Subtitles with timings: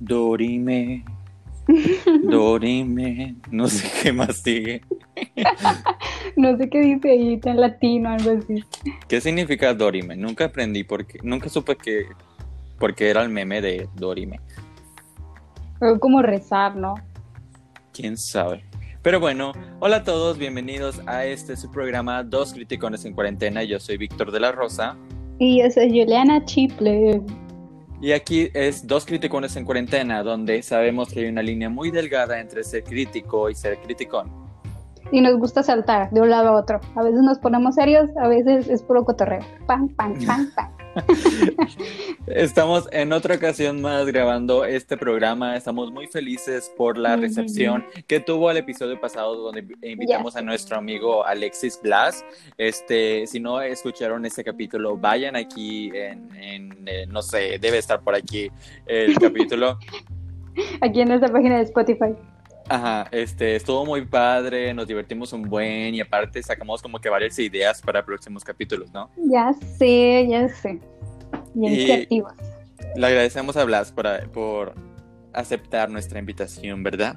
[0.00, 1.04] Dorime.
[2.24, 3.36] Dorime.
[3.50, 4.82] No sé qué más sigue.
[6.36, 8.64] no sé qué dice ahí, está en latino, algo así.
[9.08, 10.16] ¿Qué significa Dorime?
[10.16, 12.06] Nunca aprendí porque nunca supe que
[12.78, 14.40] porque era el meme de Dorime.
[15.78, 16.94] Fue como rezar, ¿no?
[17.92, 18.64] Quién sabe.
[19.02, 23.62] Pero bueno, hola a todos, bienvenidos a este su programa Dos Criticones en Cuarentena.
[23.62, 24.96] Yo soy Víctor de la Rosa.
[25.38, 27.22] Y yo soy Juliana Chiple.
[28.00, 32.38] Y aquí es Dos Criticones en Cuarentena, donde sabemos que hay una línea muy delgada
[32.38, 34.30] entre ser crítico y ser criticón.
[35.10, 36.80] Y nos gusta saltar de un lado a otro.
[36.94, 39.40] A veces nos ponemos serios, a veces es puro cotorreo.
[39.66, 40.77] Pam, pam, pam, pam.
[42.26, 45.56] Estamos en otra ocasión más grabando este programa.
[45.56, 50.78] Estamos muy felices por la recepción que tuvo el episodio pasado donde invitamos a nuestro
[50.78, 52.24] amigo Alexis Blas.
[52.56, 58.14] Este, si no escucharon ese capítulo, vayan aquí en, eh, no sé, debe estar por
[58.14, 58.50] aquí
[58.86, 59.78] el capítulo.
[60.80, 62.14] aquí en nuestra página de Spotify.
[62.68, 67.38] Ajá, este, estuvo muy padre, nos divertimos un buen y aparte sacamos como que varias
[67.38, 69.10] ideas para próximos capítulos, ¿no?
[69.16, 70.78] Ya sé, ya sé.
[71.54, 72.32] Bien creativos.
[72.94, 74.74] Le agradecemos a Blas por, por
[75.32, 77.16] aceptar nuestra invitación, ¿verdad?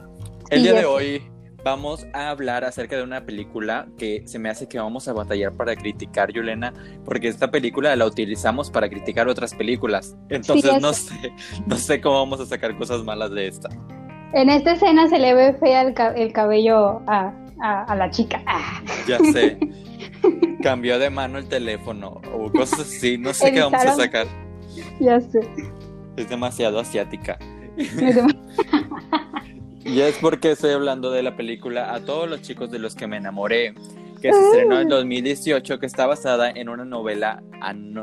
[0.49, 1.21] El día de hoy
[1.63, 5.53] vamos a hablar acerca de una película que se me hace que vamos a batallar
[5.53, 6.73] para criticar, Yulena,
[7.05, 10.15] porque esta película la utilizamos para criticar otras películas.
[10.29, 11.33] Entonces no sé,
[11.67, 13.69] no sé cómo vamos a sacar cosas malas de esta.
[14.33, 15.93] En esta escena se le ve fea el,
[16.33, 17.33] cabello a,
[17.95, 18.41] la chica.
[18.45, 18.81] Ah.
[19.07, 19.57] Ya sé.
[20.61, 23.17] Cambió de mano el teléfono o cosas así.
[23.17, 24.27] No sé qué vamos a sacar.
[24.99, 25.39] Ya sé.
[26.17, 27.39] Es demasiado asiática.
[29.83, 33.07] y es porque estoy hablando de la película A todos los chicos de los que
[33.07, 33.73] me enamoré,
[34.21, 37.41] que se estrenó en 2018, que está basada en una novela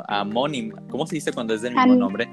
[0.09, 0.83] amónima.
[0.91, 2.29] ¿Cómo se dice cuando es del mismo nombre?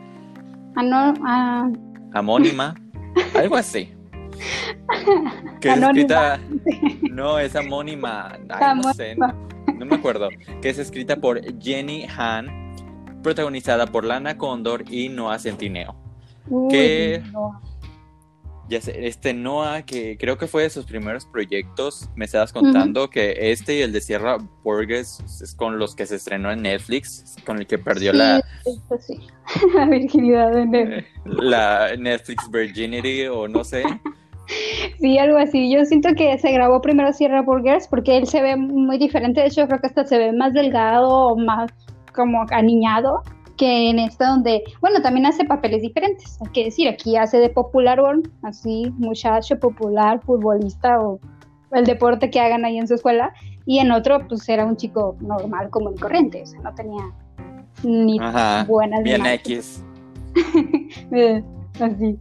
[0.75, 1.69] Ah.
[2.13, 2.75] Amónima.
[3.35, 3.94] Algo así.
[5.61, 6.39] Que es escrita.
[7.11, 8.37] No, es amónima.
[8.75, 9.15] no sé.
[9.15, 10.29] No me acuerdo.
[10.61, 12.75] Que es escrita por Jenny Han,
[13.23, 15.95] protagonizada por Lana Condor y Noah Centineo.
[16.69, 17.23] que.
[18.67, 23.11] Ya sé, este Noah, que creo que fue de sus primeros proyectos, me estabas contando
[23.11, 27.35] que este y el de Sierra Burgess es con los que se estrenó en Netflix,
[27.45, 28.43] con el que perdió la,
[28.99, 29.19] sí.
[29.75, 31.07] la virginidad de Netflix.
[31.25, 33.83] La Netflix Virginity o no sé.
[34.99, 35.71] Sí, algo así.
[35.71, 39.41] Yo siento que se grabó primero Sierra Burgers porque él se ve muy diferente.
[39.41, 41.71] De hecho, creo que hasta se ve más delgado o más
[42.13, 43.21] como aniñado
[43.57, 47.49] que en esta donde, bueno, también hace papeles diferentes, hay que decir, aquí hace de
[47.49, 47.99] popular,
[48.43, 51.19] así, muchacho popular, futbolista o
[51.71, 53.33] el deporte que hagan ahí en su escuela,
[53.65, 57.03] y en otro, pues era un chico normal, como y corriente, o sea, no tenía
[57.83, 58.19] ni
[58.67, 59.83] buenas Bien X.
[61.11, 61.41] Eh,
[61.79, 62.17] así.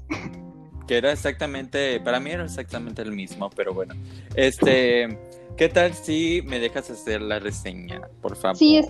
[0.87, 3.95] Que era exactamente, para mí era exactamente el mismo, pero bueno,
[4.35, 5.19] este...
[5.57, 8.57] ¿Qué tal si me dejas hacer la reseña, por favor?
[8.57, 8.81] Sí,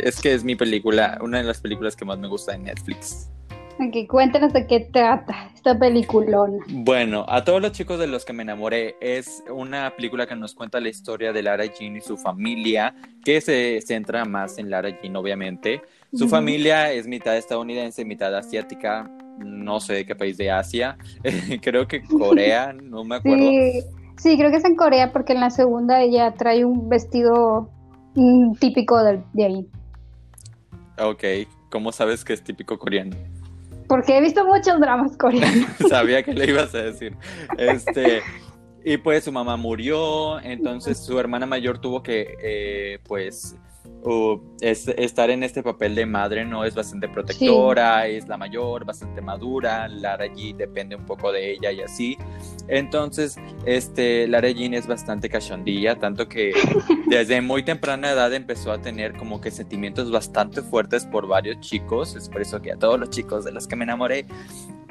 [0.00, 0.20] es...
[0.20, 3.30] que es mi película, una de las películas que más me gusta en Netflix.
[3.78, 6.58] Ok, cuéntanos de qué trata esta peliculona.
[6.68, 10.54] Bueno, a todos los chicos de los que me enamoré es una película que nos
[10.54, 12.94] cuenta la historia de Lara Jean y su familia,
[13.24, 15.80] que se centra más en Lara Jean, obviamente.
[16.12, 20.98] Su familia es mitad estadounidense, mitad asiática, no sé de qué país de Asia,
[21.62, 23.38] creo que Corea, no me acuerdo.
[23.38, 23.82] Sí.
[24.20, 27.70] Sí, creo que es en Corea porque en la segunda ella trae un vestido
[28.58, 29.66] típico de, ahí.
[30.98, 31.24] Ok,
[31.70, 33.16] ¿cómo sabes que es típico coreano?
[33.88, 35.70] Porque he visto muchos dramas coreanos.
[35.88, 37.16] Sabía que le ibas a decir.
[37.56, 38.20] Este,
[38.84, 43.56] y pues su mamá murió, entonces su hermana mayor tuvo que, eh, pues,
[44.60, 49.20] es, estar en este papel de madre no es bastante protectora, es la mayor, bastante
[49.20, 52.16] madura, Lara Jean depende un poco de ella y así.
[52.68, 53.36] Entonces,
[53.66, 56.52] este, Lara Jean es bastante cachondilla, tanto que
[57.08, 62.16] desde muy temprana edad empezó a tener como que sentimientos bastante fuertes por varios chicos,
[62.16, 64.26] es por eso que a todos los chicos de los que me enamoré,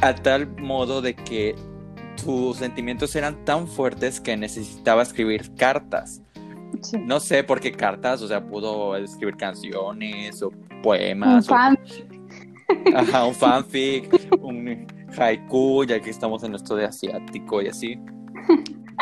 [0.01, 1.55] a tal modo de que
[2.15, 6.21] sus sentimientos eran tan fuertes que necesitaba escribir cartas
[7.05, 10.51] no sé por qué cartas, o sea, pudo escribir canciones o
[10.81, 11.47] poemas.
[11.47, 12.19] Un fanfic.
[12.95, 14.09] Ajá, un fanfic,
[14.41, 14.87] un
[15.17, 17.99] haiku, ya que estamos en esto de asiático y así.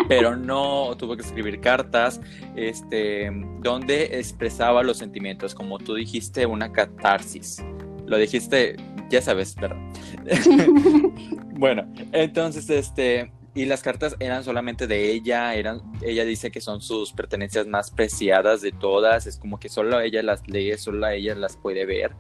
[0.07, 2.21] Pero no tuvo que escribir cartas,
[2.55, 3.31] este,
[3.61, 7.63] donde expresaba los sentimientos, como tú dijiste, una catarsis.
[8.05, 8.75] Lo dijiste,
[9.09, 9.77] ya sabes, ¿verdad?
[11.53, 16.79] bueno, entonces, este, y las cartas eran solamente de ella, eran, ella dice que son
[16.79, 21.33] sus pertenencias más preciadas de todas, es como que solo ella las lee, solo ella
[21.33, 22.11] las puede ver.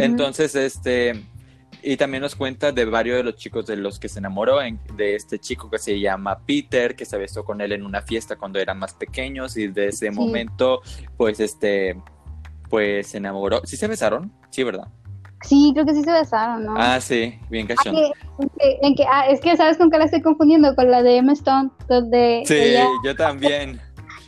[0.00, 1.22] Entonces, este,
[1.84, 4.58] y también nos cuenta de varios de los chicos de los que se enamoró,
[4.96, 8.34] de este chico que se llama Peter, que se besó con él en una fiesta
[8.34, 10.82] cuando eran más pequeños y de ese momento,
[11.16, 11.96] pues este,
[12.68, 13.62] pues se enamoró.
[13.64, 14.32] ¿Sí se besaron?
[14.50, 14.88] Sí, ¿verdad?
[15.42, 16.74] Sí, creo que sí se besaron, ¿no?
[16.76, 17.96] Ah, sí, bien ah, cachón.
[18.58, 20.74] En que, ah, es que, ¿sabes con qué la estoy confundiendo?
[20.74, 21.70] Con la de Emma Stone.
[21.88, 22.74] Donde sí,
[23.04, 23.80] yo también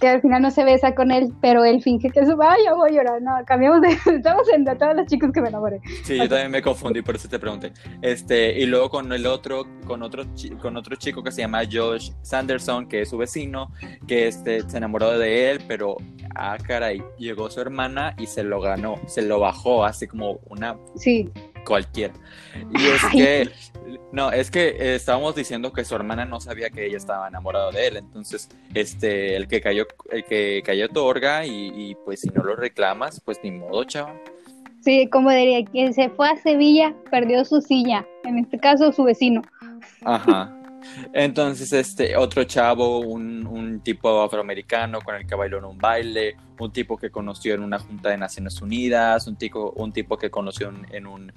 [0.04, 2.76] que al final no se besa con él, pero él finge que se va, yo
[2.76, 3.22] voy a llorar.
[3.22, 3.88] No, cambiamos de.
[4.16, 5.80] Estamos en de todos los chicos que me enamoré.
[6.02, 7.72] Sí, yo también me confundí, por eso te pregunté.
[8.02, 10.24] Este, y luego con el otro, con otro,
[10.60, 13.70] con otro chico que se llama Josh Sanderson, que es su vecino,
[14.06, 15.96] que este, se enamoró de él, pero
[16.34, 20.76] ah, caray, llegó su hermana y se lo ganó, se lo bajó, así como una.
[20.96, 21.32] Sí
[21.64, 22.14] cualquiera.
[22.72, 23.50] Y es que,
[24.12, 27.70] no, es que eh, estábamos diciendo que su hermana no sabía que ella estaba enamorada
[27.70, 32.28] de él, entonces, este, el que cayó, el que cayó otorga y, y pues si
[32.28, 34.20] no lo reclamas, pues ni modo, chaval.
[34.84, 39.04] Sí, como diría, quien se fue a Sevilla perdió su silla, en este caso su
[39.04, 39.40] vecino.
[40.04, 40.54] Ajá.
[41.12, 46.72] Entonces, este, otro chavo, un, tipo afroamericano con el que bailó en un baile, un
[46.72, 50.72] tipo que conoció en una junta de Naciones Unidas, un tipo, un tipo que conoció
[50.90, 51.32] en, un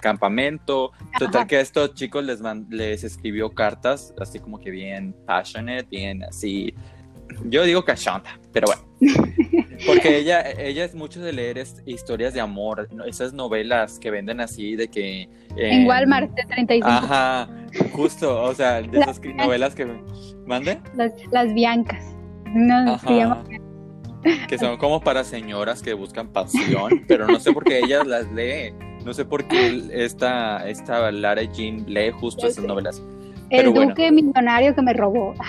[0.00, 0.92] campamento.
[1.18, 2.40] Total que a estos chicos les,
[2.70, 6.74] les escribió cartas, así como que bien passionate, bien así.
[7.44, 8.82] Yo digo cachonda, pero bueno.
[9.86, 14.76] Porque ella, ella es mucho de leer historias de amor, esas novelas que venden así
[14.76, 15.28] de que...
[15.56, 16.88] en Walmart de 35.
[16.88, 17.48] Ajá,
[17.92, 19.86] justo, o sea, de esas novelas que...
[20.46, 20.80] ¿Mande?
[20.94, 22.04] Las, las Biancas.
[22.54, 22.98] No,
[24.48, 28.30] Que son como para señoras que buscan pasión, pero no sé por qué ella las
[28.32, 28.74] lee.
[29.04, 33.02] No sé por qué esta, esta Lara Jean lee justo esas novelas.
[33.50, 35.34] El duque millonario que me robó.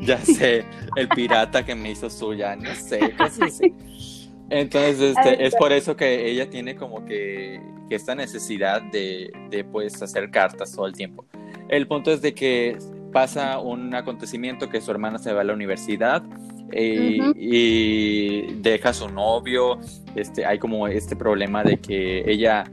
[0.00, 0.64] Ya sé,
[0.96, 3.72] el pirata que me hizo suya, no sé, así.
[4.50, 7.60] Entonces, este, es por eso que ella tiene como que,
[7.90, 11.24] esta necesidad de, de, pues, hacer cartas todo el tiempo.
[11.68, 12.76] El punto es de que
[13.12, 16.24] pasa un acontecimiento que su hermana se va a la universidad
[16.72, 19.78] eh, y deja a su novio.
[20.16, 22.64] Este, hay como este problema de que ella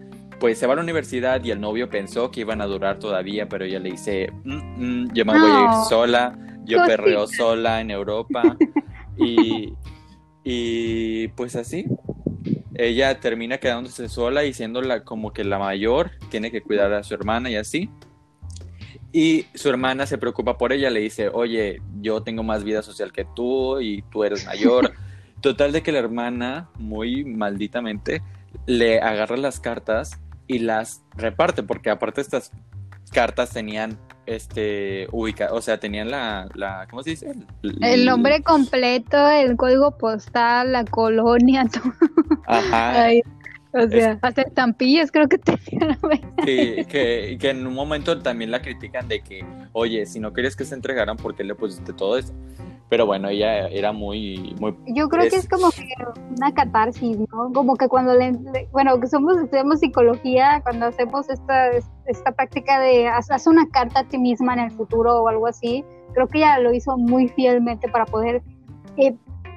[0.41, 3.47] pues se va a la universidad y el novio pensó que iban a durar todavía,
[3.47, 7.81] pero ella le dice, mm, mm, yo me voy a ir sola yo perreo sola
[7.81, 8.57] en Europa
[9.17, 9.73] y,
[10.43, 11.85] y pues así.
[12.73, 17.03] Ella termina quedándose sola y siendo la, como que la mayor, tiene que cuidar a
[17.03, 17.89] su hermana y así.
[19.11, 23.11] Y su hermana se preocupa por ella, le dice, oye, yo tengo más vida social
[23.11, 24.93] que tú y tú eres mayor.
[25.41, 28.21] Total de que la hermana, muy malditamente,
[28.65, 30.20] le agarra las cartas
[30.51, 32.51] y las reparte, porque aparte estas
[33.11, 37.33] cartas tenían este ubica, o sea, tenían la, la ¿cómo se dice?
[37.63, 41.93] El, nombre completo, el código postal, la colonia, todo.
[42.47, 43.09] Ajá.
[43.73, 45.97] O sea, hasta estampillas creo que tenían.
[46.45, 50.55] Sí, que, que en un momento también la critican de que, oye, si no querías
[50.55, 52.33] que se entregaran, ¿por qué le pusiste todo eso?
[52.91, 54.53] pero bueno, ella era muy...
[54.59, 55.69] muy Yo creo que es como
[56.35, 57.49] una catarsis, ¿no?
[57.53, 58.37] Como que cuando le,
[58.73, 61.69] bueno, que somos, estudiamos psicología, cuando hacemos esta,
[62.05, 65.85] esta práctica de hacer una carta a ti misma en el futuro o algo así,
[66.13, 68.41] creo que ella lo hizo muy fielmente para poder,
[68.97, 69.15] eh,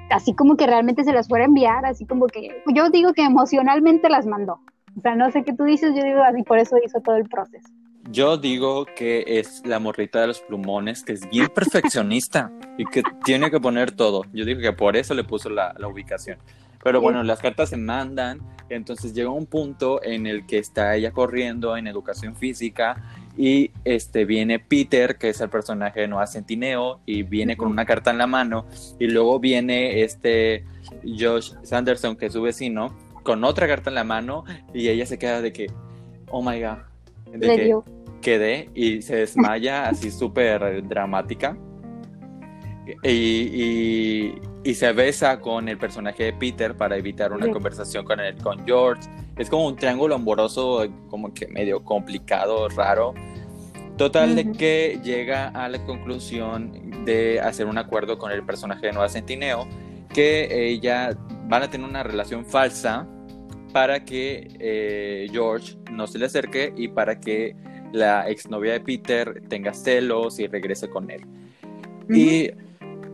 [0.09, 3.23] así como que realmente se las fuera a enviar, así como que, yo digo que
[3.23, 4.59] emocionalmente las mandó.
[4.97, 7.27] O sea, no sé qué tú dices, yo digo así, por eso hizo todo el
[7.27, 7.67] proceso.
[8.11, 13.01] Yo digo que es la morrita de los plumones, que es bien perfeccionista y que
[13.23, 14.23] tiene que poner todo.
[14.31, 16.37] Yo digo que por eso le puso la, ubicación.
[16.83, 21.11] Pero bueno, las cartas se mandan, entonces llega un punto en el que está ella
[21.11, 23.01] corriendo en educación física
[23.37, 27.85] y este viene Peter, que es el personaje de Noah Centineo, y viene con una
[27.85, 28.65] carta en la mano,
[28.99, 30.65] y luego viene este
[31.03, 35.17] Josh Sanderson, que es su vecino, con otra carta en la mano, y ella se
[35.17, 35.67] queda de que,
[36.29, 36.77] oh my god,
[37.33, 37.75] de que
[38.21, 41.57] quedé y se desmaya así súper dramática.
[43.03, 48.35] Y, y, se besa con el personaje de Peter para evitar una conversación con, el,
[48.37, 49.09] con George.
[49.37, 53.13] Es como un triángulo amoroso, como que medio complicado, raro.
[53.97, 58.93] Total de que llega a la conclusión de hacer un acuerdo con el personaje de
[58.93, 59.67] Nueva Centineo,
[60.13, 63.07] que ella van a tener una relación falsa
[63.71, 67.55] para que eh, George no se le acerque y para que
[67.91, 71.25] la exnovia de Peter tenga celos y regrese con él.
[72.09, 72.51] Y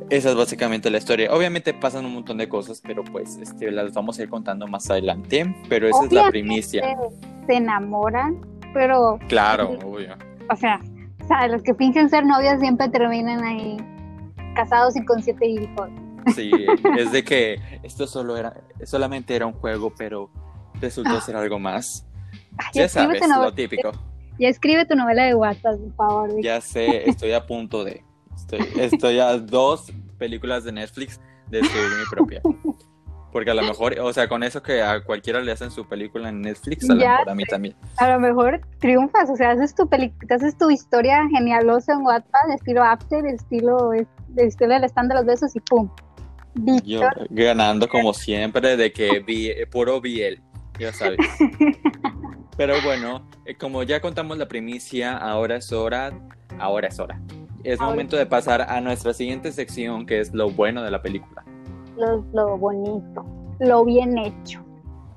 [0.09, 1.33] esa es básicamente la historia.
[1.33, 4.89] Obviamente pasan un montón de cosas, pero pues este, las vamos a ir contando más
[4.89, 5.55] adelante.
[5.69, 6.97] Pero esa es la primicia.
[7.47, 8.39] Se enamoran,
[8.73, 9.19] pero.
[9.27, 10.15] Claro, obvio.
[10.49, 10.79] O sea,
[11.49, 13.77] los que fingen ser novias siempre terminan ahí
[14.55, 15.89] casados y con siete hijos.
[16.35, 16.51] Sí,
[16.97, 18.53] es de que esto solo era,
[18.83, 20.29] solamente era un juego, pero
[20.79, 22.05] resultó ser algo más.
[22.73, 23.91] ya sabes, lo típico.
[24.39, 26.41] Ya escribe tu novela de WhatsApp, por favor.
[26.41, 28.03] Ya sé, estoy a punto de.
[28.41, 31.19] Estoy, estoy a dos películas de Netflix
[31.49, 32.41] de escribir mi propia.
[33.31, 36.29] Porque a lo mejor, o sea, con eso que a cualquiera le hacen su película
[36.29, 37.75] en Netflix, a lo Ya mejor a mí también.
[37.97, 42.49] A lo mejor triunfas, o sea, haces tu te haces tu historia genialosa en WhatsApp,
[42.53, 45.89] estilo After, estilo, de estilo del stand de los besos y pum.
[46.83, 50.41] Yo ganando como siempre de que vi, eh, puro Biel,
[50.77, 51.19] ya sabes.
[52.57, 56.11] Pero bueno, eh, como ya contamos la primicia, ahora es hora,
[56.59, 57.21] ahora es hora.
[57.63, 57.91] Es Ahora.
[57.91, 61.43] momento de pasar a nuestra siguiente sección, que es lo bueno de la película.
[61.97, 63.25] Lo, lo bonito,
[63.59, 64.63] lo bien hecho.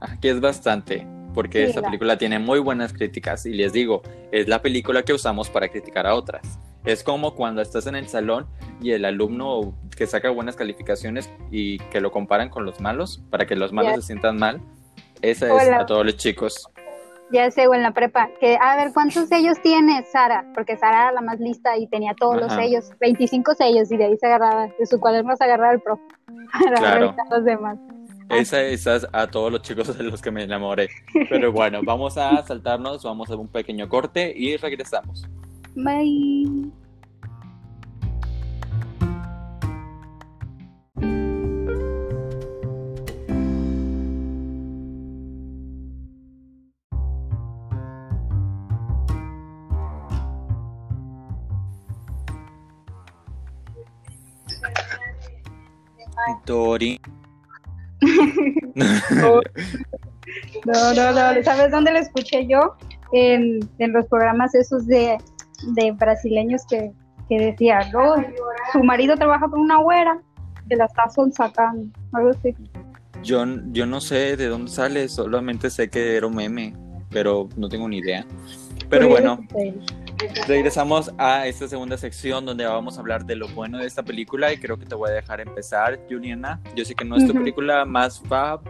[0.01, 4.03] Aquí es bastante, porque Sí, esta la- película tiene muy buenas críticas y les digo,
[4.33, 6.59] es la película que usamos para criticar a otras.
[6.85, 8.47] Es como cuando estás en el salón
[8.83, 13.47] y el alumno que saca buenas calificaciones y que lo comparan con los malos para
[13.47, 14.61] que los malos se sientan mal.
[15.23, 16.69] Esa es a todos los chicos.
[17.33, 20.45] Ya sé, o en la prepa, que a ver, ¿cuántos sellos tienes, Sara?
[20.54, 24.04] Porque Sara era la más lista y tenía todos los sellos, 25 sellos, y de
[24.04, 25.99] ahí se agarraba, de su cuaderno se agarraba el pro
[26.52, 27.00] para Claro.
[27.07, 27.78] revisar los demás.
[28.31, 30.88] Esa, esa es a todos los chicos de los que me enamoré.
[31.28, 35.26] Pero bueno, vamos a saltarnos, vamos a un pequeño corte y regresamos.
[35.75, 36.71] Bye.
[56.47, 57.01] Dori.
[60.67, 61.43] No, no, no.
[61.43, 62.77] ¿Sabes dónde lo escuché yo?
[63.13, 65.19] En, en los programas esos de,
[65.75, 66.93] de brasileños que,
[67.29, 68.17] que decían, no,
[68.73, 70.21] su marido trabaja con una güera
[70.69, 72.55] que la está sacando, algo así.
[73.23, 76.75] Yo, yo no sé de dónde sale, solamente sé que era un meme,
[77.11, 78.27] pero no tengo ni idea.
[78.89, 79.39] Pero bueno,
[80.47, 84.52] regresamos a esta segunda sección donde vamos a hablar de lo bueno de esta película
[84.52, 86.61] y creo que te voy a dejar empezar, Juliana.
[86.75, 87.40] Yo sé que no es tu Ujú.
[87.40, 88.61] película más fab,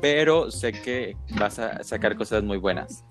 [0.00, 3.04] pero sé que vas a sacar cosas muy buenas.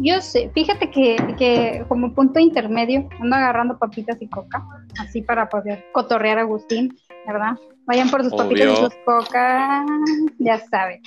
[0.00, 4.64] Yo sé, fíjate que, que como punto intermedio ando agarrando papitas y coca,
[5.00, 7.54] así para poder cotorrear a Agustín, ¿verdad?
[7.84, 8.76] Vayan por sus papitas y Obvio.
[8.90, 9.84] sus coca,
[10.38, 11.02] ya saben.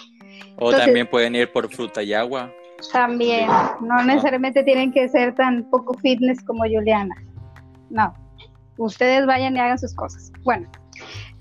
[0.57, 2.51] O Entonces- también pueden ir por fruta y agua.
[2.91, 3.47] También,
[3.81, 7.15] no necesariamente tienen que ser tan poco fitness como Juliana.
[7.89, 8.13] No,
[8.77, 10.31] ustedes vayan y hagan sus cosas.
[10.43, 10.69] Bueno,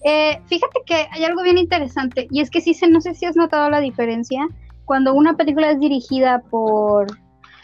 [0.04, 3.26] eh, fíjate que hay algo bien interesante y es que sí, se, no sé si
[3.26, 4.46] has notado la diferencia
[4.84, 7.06] cuando una película es dirigida por,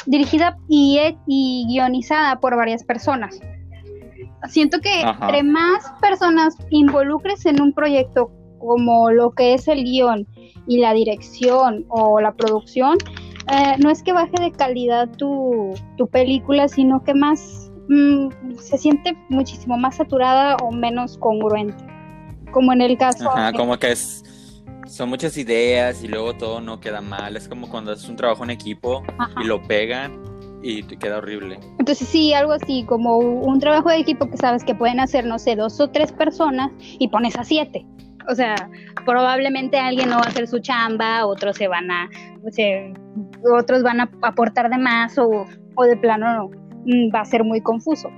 [0.07, 3.41] dirigida y, e- y guionizada por varias personas.
[4.49, 5.27] Siento que Ajá.
[5.27, 10.27] entre más personas involucres en un proyecto como lo que es el guion
[10.69, 12.99] y la dirección o la producción,
[13.51, 18.79] eh, no es que baje de calidad tu, tu película, sino que más mm, se
[18.79, 21.85] siente muchísimo más saturada o menos congruente.
[22.53, 24.23] Como en el caso Ajá, de- como que es,
[24.87, 27.37] son muchas ideas y luego todo no queda mal.
[27.37, 29.43] Es como cuando haces un trabajo en equipo Ajá.
[29.43, 30.25] y lo pegan
[30.63, 31.59] y te queda horrible.
[31.79, 35.39] Entonces sí, algo así, como un trabajo de equipo que sabes que pueden hacer, no
[35.39, 37.85] sé, dos o tres personas y pones a siete.
[38.29, 38.55] O sea,
[39.05, 42.09] probablemente alguien no va a hacer su chamba, otros se van a,
[43.59, 46.51] otros van a aportar de más o, o de plano no,
[46.85, 48.09] mm, va a ser muy confuso.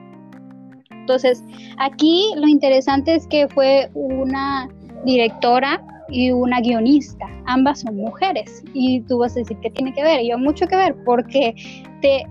[0.90, 1.42] Entonces,
[1.78, 4.68] aquí lo interesante es que fue una
[5.04, 10.02] directora y una guionista, ambas son mujeres, y tú vas a decir que tiene que
[10.02, 11.54] ver, y yo mucho que ver, porque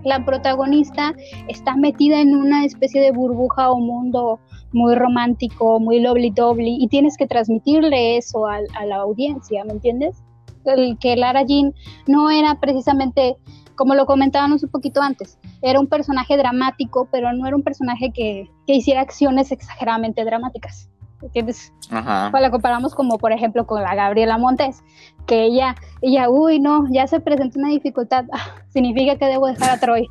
[0.04, 1.14] la protagonista
[1.48, 4.40] está metida en una especie de burbuja o mundo
[4.72, 9.72] muy romántico, muy lovely doble y tienes que transmitirle eso al- a, la audiencia, ¿me
[9.72, 10.22] entiendes?
[10.64, 11.72] El que Lara Jean
[12.06, 13.36] no era precisamente,
[13.74, 18.10] como lo comentábamos un poquito antes, era un personaje dramático, pero no era un personaje
[18.12, 20.90] que, que hiciera acciones exageradamente dramáticas.
[21.20, 21.72] ¿Entiendes?
[21.90, 22.30] Ajá.
[22.32, 24.84] O la comparamos como por ejemplo con la Gabriela Montes,
[25.26, 29.70] que ella, ella, uy, no, ya se presentó una dificultad, ah, significa que debo dejar
[29.70, 30.06] a Troy.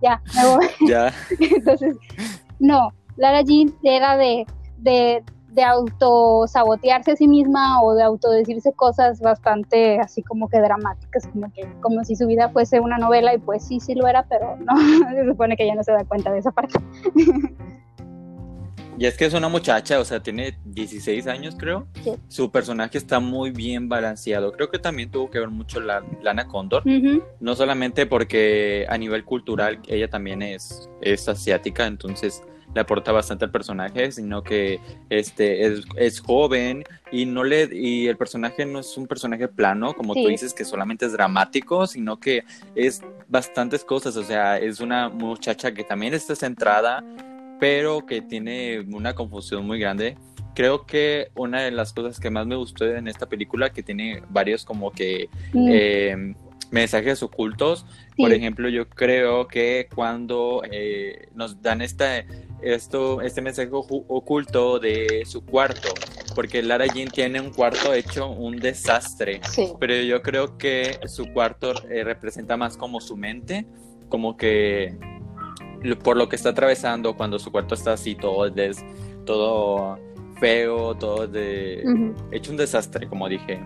[0.00, 0.66] Ya, me voy.
[0.88, 1.12] Ya.
[1.40, 1.96] Entonces,
[2.60, 4.46] no, Lara Jean era de,
[4.78, 11.26] de, de autosabotearse a sí misma o de autodecirse cosas bastante así como que dramáticas,
[11.28, 14.24] como que como si su vida fuese una novela y pues sí, sí lo era,
[14.28, 14.74] pero no,
[15.14, 16.78] se supone que ella no se da cuenta de esa parte.
[18.96, 21.88] Y es que es una muchacha, o sea, tiene 16 años, creo.
[22.02, 22.12] Sí.
[22.28, 24.52] Su personaje está muy bien balanceado.
[24.52, 26.84] Creo que también tuvo que ver mucho la Lana Condor.
[27.40, 32.42] No solamente porque a nivel cultural ella también es, es asiática, entonces
[32.74, 38.08] le aporta bastante al personaje, sino que este es, es joven y no le y
[38.08, 42.18] el personaje no es un personaje plano, como tú dices, que solamente es dramático, sino
[42.18, 44.16] que es bastantes cosas.
[44.16, 47.04] O sea, es una muchacha que también está centrada,
[47.60, 50.16] pero que tiene una confusión muy grande
[50.54, 54.22] creo que una de las cosas que más me gustó en esta película, que tiene
[54.30, 55.68] varios como que mm.
[55.70, 56.34] eh,
[56.70, 62.24] mensajes ocultos, por ejemplo, yo creo que cuando eh, nos dan esta,
[62.64, 65.88] esto, este mensaje oculto de su cuarto,
[66.34, 69.40] porque Lara Jean tiene un cuarto hecho un desastre,
[69.78, 73.66] pero yo creo que su cuarto eh, representa más como su mente,
[74.08, 74.96] como que
[76.02, 78.82] por lo que está atravesando cuando su cuarto está así todo, des,
[79.26, 79.98] todo
[80.34, 81.84] feo, todo de
[82.32, 83.62] hecho un desastre, como dije.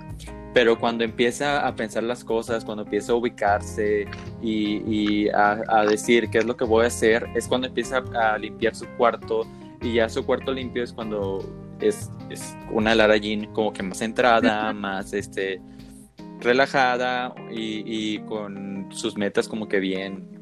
[0.55, 4.07] Pero cuando empieza a pensar las cosas, cuando empieza a ubicarse
[4.43, 8.75] y, a, decir qué es lo que voy a hacer, es cuando empieza a limpiar
[8.75, 9.47] su cuarto
[9.83, 11.45] y ya su cuarto limpio es cuando
[11.81, 15.61] es, es una Lara Jean como que más centrada, más este
[16.41, 20.38] relajada y, y, con sus metas como que bien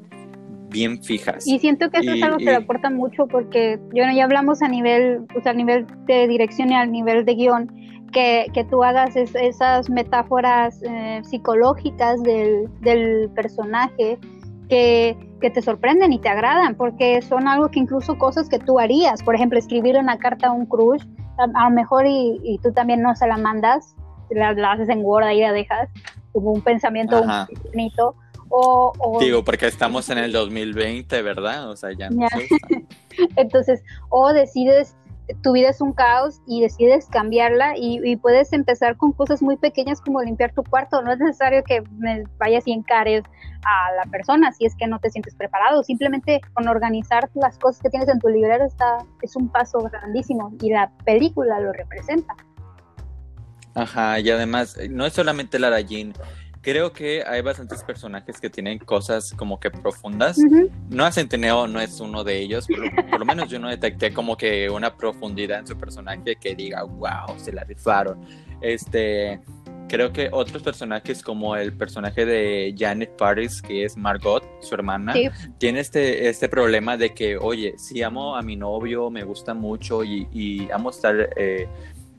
[0.76, 1.46] bien fijas.
[1.46, 5.24] Y siento que eso es algo que le aporta mucho porque ya hablamos a nivel,
[5.32, 7.72] pues, a nivel de dirección y al nivel de guion,
[8.12, 14.18] que, que tú hagas esas metáforas eh, psicológicas del, del personaje
[14.68, 18.78] que, que, te sorprenden y te agradan, porque son algo que incluso cosas que tú
[18.78, 21.02] harías, por ejemplo, escribir una carta a un crush,
[21.38, 23.94] a, lo mejor y, y, tú también no se la mandas,
[24.30, 25.88] la, la haces en Word y la dejas
[26.32, 27.22] como un pensamiento
[27.72, 28.14] bonito,
[28.48, 31.70] o, Digo, porque estamos en el 2020, ¿verdad?
[31.70, 32.26] O sea, ya no
[33.36, 34.94] Entonces, o decides,
[35.42, 40.00] tu vida es un caos y decides cambiarla y, puedes empezar con cosas muy pequeñas
[40.00, 41.02] como limpiar tu cuarto.
[41.02, 43.24] No es necesario que me vayas y encares
[43.64, 45.82] a la persona si es que no te sientes preparado.
[45.82, 50.52] Simplemente con organizar las cosas que tienes en tu librero está, es un paso grandísimo
[50.60, 52.34] y la película lo representa.
[53.74, 56.14] Ajá, y además, no es solamente la Jean,
[56.66, 60.36] creo que hay bastantes personajes que tienen cosas como que profundas.
[60.36, 64.12] No No Centeneo no es uno de ellos, pero por lo menos yo no detecté
[64.12, 68.20] como que una profundidad en su personaje que diga, wow, se la rifaron.
[68.60, 69.40] Este,
[69.88, 75.14] creo que otros personajes como el personaje de Janet Paris, que es Margot, su hermana,
[75.58, 80.02] tiene este, este problema de que, oye, si amo a mi novio, me gusta mucho
[80.02, 81.30] y, y amo estar...
[81.36, 81.68] Eh,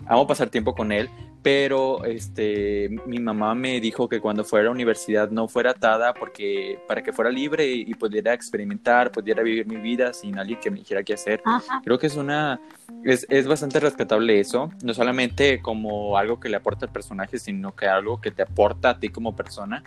[0.09, 1.09] amo pasar tiempo con él,
[1.41, 6.13] pero este, mi mamá me dijo que cuando fuera a la universidad no fuera atada
[6.13, 10.71] porque para que fuera libre y, pudiera experimentar, pudiera vivir mi vida sin alguien que
[10.71, 11.41] me dijera qué hacer.
[11.83, 12.59] Creo que es una
[13.03, 17.75] es, es, bastante respetable eso, no solamente como algo que le aporta al personaje, sino
[17.75, 19.83] que algo que te aporta a ti como persona.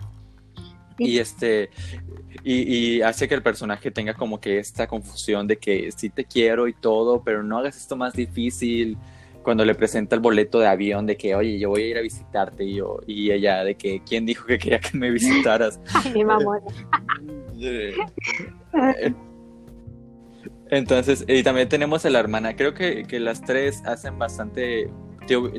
[0.99, 1.71] Y este
[2.45, 6.25] y, y, hace que el personaje tenga como que esta confusión de que sí te
[6.25, 8.97] quiero y todo, pero no hagas esto más difícil
[9.43, 12.01] cuando le presenta el boleto de avión de que, oye, yo voy a ir a
[12.01, 15.81] visitarte y yo, y ella de que, ¿quién dijo que quería que me visitaras?
[16.05, 16.61] Ay, mi mamá.
[20.71, 22.55] Entonces, y también tenemos a la hermana.
[22.55, 24.89] Creo que, que las tres hacen bastante,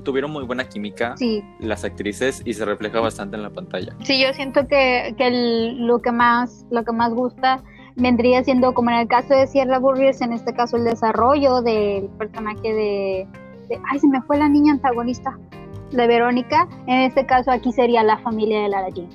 [0.03, 1.43] tuvieron muy buena química sí.
[1.59, 3.93] las actrices y se refleja bastante en la pantalla.
[4.03, 7.61] Sí, yo siento que, que lo que más, lo que más gusta
[7.97, 12.07] vendría siendo como en el caso de Sierra Burgers, en este caso el desarrollo del
[12.17, 13.27] personaje de
[13.89, 15.37] ay, se me fue la niña antagonista
[15.91, 19.09] de Verónica, en este caso aquí sería la familia de Lara Jean.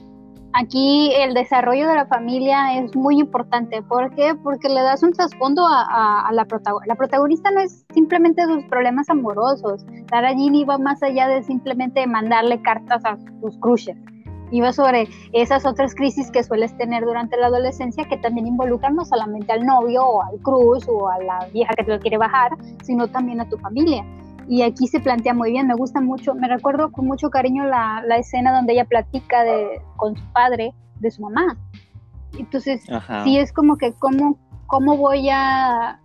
[0.58, 3.82] Aquí el desarrollo de la familia es muy importante.
[3.82, 4.34] ¿Por qué?
[4.42, 6.88] Porque le das un trasfondo a, la protagonista.
[6.88, 9.84] La protagonista no es simplemente sus problemas amorosos.
[10.10, 13.98] Lara Jean iba más allá de simplemente mandarle cartas a sus crushes.
[14.50, 19.04] Iba sobre esas otras crisis que sueles tener durante la adolescencia que también involucran no
[19.04, 22.52] solamente al novio o al crush o a la vieja que te lo quiere bajar,
[22.82, 24.06] sino también a tu familia
[24.48, 28.02] y aquí se plantea muy bien, me gusta mucho, me recuerdo con mucho cariño la,
[28.06, 31.56] la escena donde ella platica de, con su padre de su mamá.
[32.38, 32.84] Entonces,
[33.24, 36.00] sí es como que cómo, cómo voy a...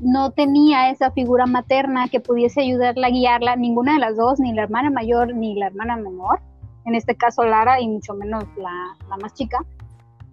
[0.00, 4.62] No, tenía esa figura materna que pudiese ayudarla guiarla, ninguna de las dos, ni la
[4.62, 6.40] hermana mayor ni la hermana menor,
[6.84, 9.58] en este caso Lara y mucho menos la, la más chica.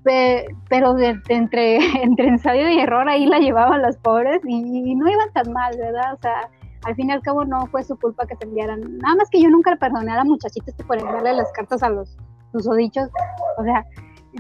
[0.04, 5.10] pero de, entre, entre ensayo y error ahí la llevaban las pobres y, y, no
[5.10, 6.14] iban tan mal, ¿verdad?
[6.14, 6.50] O sea,
[6.84, 8.98] al fin y al cabo no fue su culpa que te enviaran.
[8.98, 11.84] Nada más que yo nunca le perdoné a la muchachita este por enviarle las cartas
[11.84, 12.18] a los
[12.52, 13.10] susodichos.
[13.58, 13.86] O sea,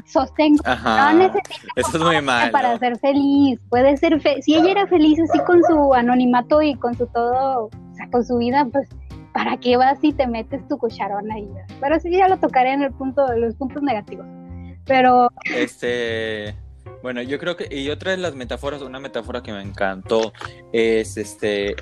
[0.06, 0.64] sostengo.
[0.66, 1.32] no
[1.76, 2.52] Eso es muy mal.
[2.52, 3.60] Para ser feliz.
[3.70, 7.96] Puede ser si ella era feliz así con su anonimato y con su todo, o
[7.96, 8.90] sea, con su vida, pues
[9.34, 11.50] ¿para qué vas y te metes tu cucharón ahí?
[11.80, 14.26] Pero sí ya lo tocaré en el punto, los puntos negativos.
[14.86, 16.56] Pero este
[17.04, 20.34] Bueno, yo creo que, y otra de las metáforas, una metáfora que me encantó
[20.74, 21.76] es este,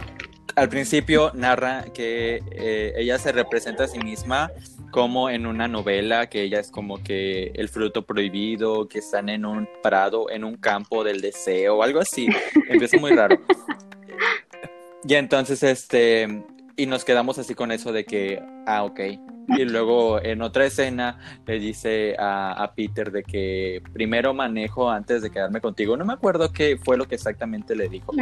[0.55, 4.51] al principio narra que eh, ella se representa a sí misma
[4.91, 9.45] como en una novela, que ella es como que el fruto prohibido, que están en
[9.45, 12.27] un prado, en un campo del deseo, algo así.
[12.69, 13.37] Empieza muy raro.
[15.07, 16.43] Y entonces, este,
[16.75, 18.99] y nos quedamos así con eso de que, ah, ok.
[19.49, 25.29] Y luego en otra escena le dice a, Peter de que primero manejo antes de
[25.29, 25.95] quedarme contigo.
[25.95, 28.13] No me acuerdo qué fue lo que exactamente le dijo.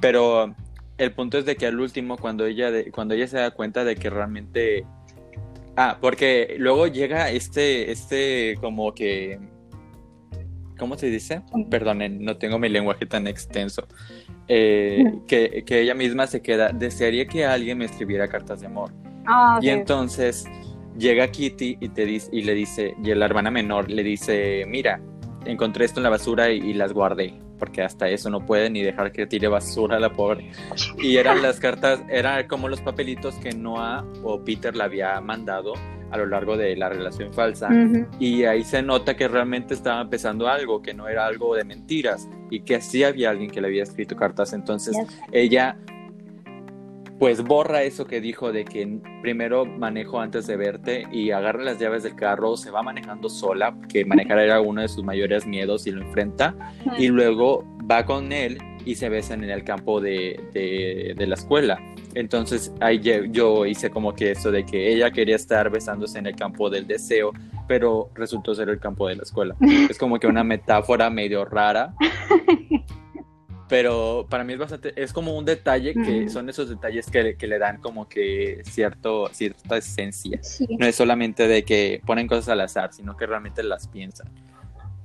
[0.00, 0.54] Pero
[0.98, 3.96] el punto es de que al último, cuando ella, cuando ella se da cuenta de
[3.96, 4.86] que realmente...
[5.76, 9.38] Ah, porque luego llega este, este como que...
[10.78, 11.42] ¿Cómo se dice?
[11.70, 13.86] Perdonen, no tengo mi lenguaje tan extenso.
[14.48, 18.92] Eh, que, ella misma se queda, desearía que alguien me escribiera cartas de amor.
[19.26, 20.46] Ah, y entonces
[20.98, 25.00] llega Kitty y, te dice, y le dice, y la hermana menor le dice, mira,
[25.44, 29.10] encontré esto en la basura y, las guardé, porque hasta eso no puede ni dejar
[29.10, 30.50] que tire basura la pobre.
[30.98, 35.72] Y eran las cartas, eran como los papelitos que Noah o Peter le había mandado
[36.10, 37.70] a lo largo de la relación falsa.
[38.20, 42.28] Y ahí se nota que realmente estaba empezando algo, que no era algo de mentiras
[42.50, 44.52] y que sí había alguien que le había escrito cartas.
[44.52, 44.94] Entonces
[45.32, 45.78] ella
[47.18, 51.78] pues borra eso que dijo de que primero manejo antes de verte y agarra las
[51.78, 55.86] llaves del carro, se va manejando sola, que manejar era uno de sus mayores miedos
[55.86, 56.54] y lo enfrenta,
[56.98, 61.80] y luego va con él y se besan en el campo de, de, la escuela.
[62.14, 63.00] Entonces ahí
[63.30, 66.86] yo hice como que eso de que ella quería estar besándose en el campo del
[66.86, 67.32] deseo,
[67.66, 69.56] pero resultó ser el campo de la escuela.
[69.88, 71.94] Es como que una metáfora medio rara.
[73.68, 77.46] Pero para mí es bastante, es como un detalle que son esos detalles que, que,
[77.46, 80.38] le dan como que cierto, cierta esencia.
[80.78, 84.28] No es solamente de que ponen cosas al azar, sino que realmente las piensan.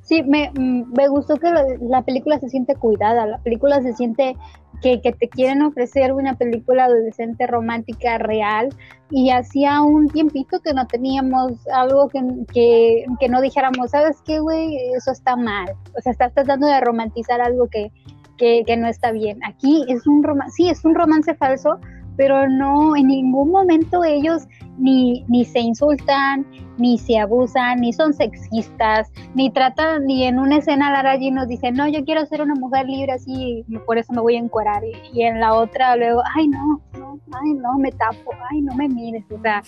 [0.10, 4.36] Sí, me, mm, me gustó que la, película se siente cuidada, la película se siente
[4.82, 8.70] que, que, te quieren ofrecer una película adolescente romántica real
[9.12, 14.40] y hacía un tiempito que no teníamos algo que, que, que no dijéramos, ¿sabes qué,
[14.40, 14.78] güey?
[14.96, 15.76] Eso está mal.
[15.96, 17.92] O sea, estás tratando de romantizar algo que,
[18.40, 19.40] que, no está bien.
[19.44, 21.80] Aquí es un romance, sí, es un romance falso,
[22.20, 24.46] pero no, en ningún momento ellos
[24.78, 26.46] ni, ni se insultan,
[26.78, 31.48] ni se abusan, ni son sexistas, ni tratan, ni en una escena Lara allí nos
[31.48, 34.84] dice, no, yo quiero ser una mujer libre así, por eso me voy a encuerar.
[35.14, 38.90] Y, en la otra luego, ay no, no, ay no, me tapo, ay no me
[38.90, 39.64] mires, o sea.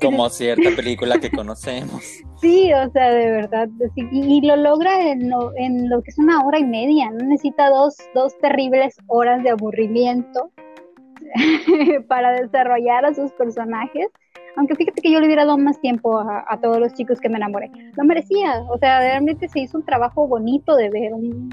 [0.00, 2.02] Como cierta película que conocemos.
[2.40, 6.44] Sí, o sea, de verdad, y, lo logra en lo, en lo que es una
[6.44, 10.50] hora y media, no necesita dos, dos terribles horas de aburrimiento
[12.08, 14.08] para desarrollar a sus personajes.
[14.56, 17.36] Aunque fíjate que yo le hubiera dado más tiempo a, todos los chicos que me
[17.36, 17.70] enamoré.
[17.96, 18.62] Lo merecía.
[18.70, 21.12] O sea, realmente se hizo un trabajo bonito de ver.
[21.12, 21.50] Un,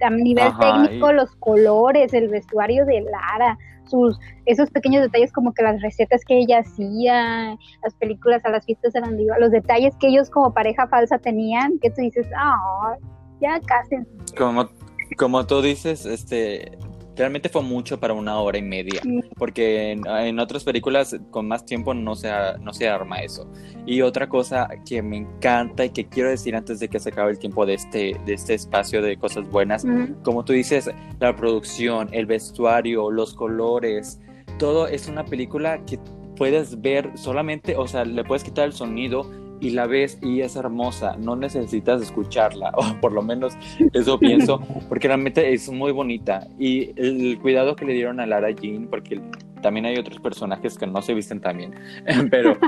[0.00, 5.62] a nivel técnico, los colores, el vestuario de Lara, sus esos pequeños detalles como que
[5.62, 10.30] las recetas que ella hacía, las películas a las fiestas eran los detalles que ellos
[10.30, 12.96] como pareja falsa tenían, que tú dices, ah,
[13.40, 14.06] ya casen.
[14.36, 14.68] Como,
[15.16, 16.78] como tú dices, este,
[17.16, 19.00] realmente fue mucho para una hora y media,
[19.36, 23.50] porque en, otras películas con más tiempo no se, no se arma eso.
[23.86, 27.30] Y otra cosa que me encanta y que quiero decir antes de que se acabe
[27.30, 29.86] el tiempo de este, de este espacio de cosas buenas,
[30.22, 34.20] como tú dices, la producción, el vestuario, los colores,
[34.58, 35.98] todo es una película que
[36.36, 40.56] puedes ver solamente, o sea, le puedes quitar el sonido y la ves y es
[40.56, 43.54] hermosa, no necesitas escucharla, o por lo menos
[43.92, 46.46] eso pienso, porque realmente es muy bonita.
[46.58, 49.20] Y el cuidado que le dieron a Lara Jean, porque
[49.62, 51.74] también hay otros personajes que no se visten tan bien,
[52.30, 52.58] pero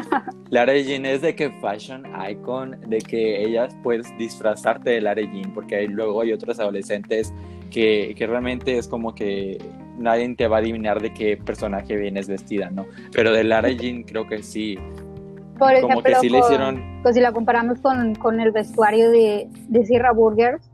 [0.50, 5.52] Lara Jean es de que fashion icon, de que ellas puedes disfrazarte de Lara Jean,
[5.52, 7.34] porque luego hay otros adolescentes
[7.70, 9.58] que, que realmente es como que
[9.98, 12.86] nadie te va a adivinar de qué personaje vienes vestida, ¿no?
[13.12, 14.78] Pero de Lara Jean creo que sí,
[15.58, 16.02] por ejemplo,
[17.02, 20.70] pues, si la comparamos con, el vestuario de, de Sierra Burgers,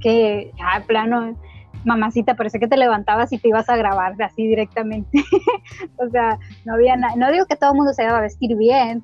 [0.00, 1.36] que ya de plano,
[1.84, 5.22] mamacita, parece que te levantabas y te ibas a grabar así directamente.
[5.96, 7.14] o sea, no había nada.
[7.16, 9.02] No digo que todo el mundo se iba a vestir bien,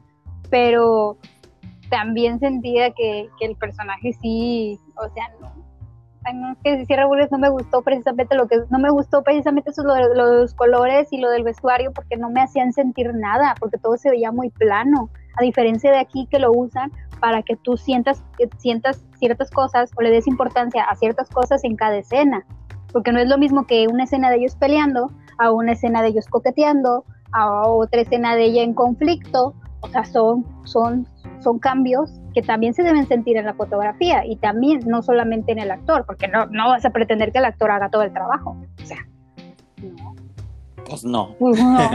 [0.50, 1.18] pero
[1.90, 5.63] también sentía que, que el personaje sí, o sea, no,
[6.32, 9.70] no, que si Sierra no me gustó precisamente lo que no me gustó precisamente
[10.14, 14.10] los colores y lo del vestuario porque no me hacían sentir nada porque todo se
[14.10, 18.48] veía muy plano a diferencia de aquí que lo usan para que tú sientas que
[18.58, 22.44] sientas ciertas cosas o le des importancia a ciertas cosas en cada escena.
[22.92, 26.08] Porque no es lo mismo que una escena de ellos peleando a una escena de
[26.08, 29.54] ellos coqueteando a otra escena de ella en conflicto.
[29.80, 31.06] O sea son son
[31.44, 35.60] son cambios que también se deben sentir en la fotografía y también no solamente en
[35.60, 38.56] el actor, porque no, no vas a pretender que el actor haga todo el trabajo.
[38.82, 38.98] O sea,
[39.80, 40.14] no.
[40.88, 41.34] Pues no.
[41.38, 41.90] Pues no.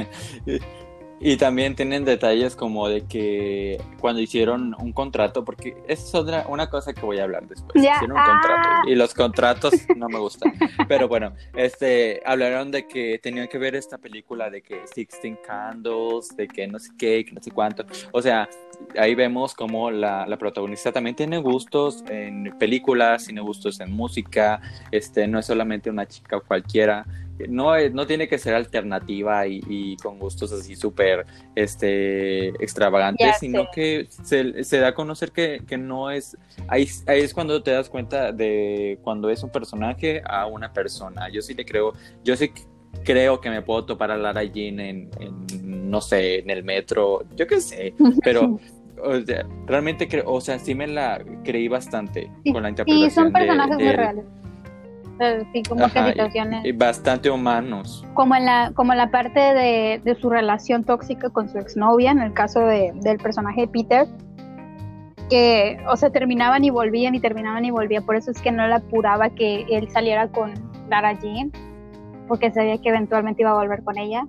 [1.21, 6.69] Y también tienen detalles como de que cuando hicieron un contrato, porque es otra, una
[6.69, 7.75] cosa que voy a hablar después.
[7.75, 8.83] Hicieron un contrato ah.
[8.87, 10.53] y los contratos no me gustan.
[10.87, 16.35] Pero bueno, este, hablaron de que tenían que ver esta película de que Sixteen Candles,
[16.37, 17.85] de que no sé qué, que no sé cuánto.
[18.11, 18.49] O sea,
[18.97, 24.61] ahí vemos como la, la protagonista también tiene gustos en películas, tiene gustos en música,
[24.91, 27.05] este, no es solamente una chica cualquiera
[27.47, 31.25] no, no tiene que ser alternativa y, con gustos así súper
[31.55, 36.37] este, extravagantes, sino que se, da a conocer que, no es...
[36.67, 41.29] Ahí, ahí, es cuando te das cuenta de cuando es un personaje a una persona.
[41.29, 42.51] Yo sí le creo, yo sí
[43.03, 45.09] creo que me puedo topar a Lara Jean en,
[45.63, 48.59] no sé, en el metro, yo qué sé, pero...
[49.65, 53.07] realmente creo, o sea, sí me la creí bastante con la interpretación.
[53.07, 54.25] Y son personajes muy reales
[55.67, 56.65] como que situaciones.
[56.65, 58.05] Y, bastante humanos.
[58.13, 62.19] Como en la, como la parte de, de, su relación tóxica con su exnovia, en
[62.19, 64.07] el caso de, del personaje de Peter,
[65.29, 68.67] que, o sea, terminaban y volvían y terminaban y volvían, por eso es que no
[68.67, 70.53] le apuraba que él saliera con
[70.89, 71.51] Lara Jean,
[72.27, 74.25] porque sabía que eventualmente iba a volver con ella.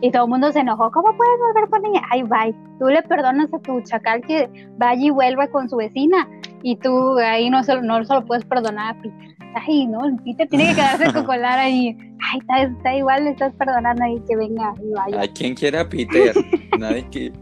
[0.00, 2.02] Y todo el mundo se enojó, ¿cómo puedes volver con ella?
[2.10, 6.28] Ay, bye, tú le perdonas a tu chacal que vaya y vuelva con su vecina,
[6.62, 10.16] y tú ahí no se, no se lo puedes perdonar a Peter ay, no, el
[10.16, 14.20] Peter tiene que quedarse con Colara y, ay, está, está, igual, le estás perdonando ahí
[14.26, 15.22] que venga y vaya.
[15.22, 16.34] ¿A quién quiera Peter?
[16.78, 17.32] Nadie que,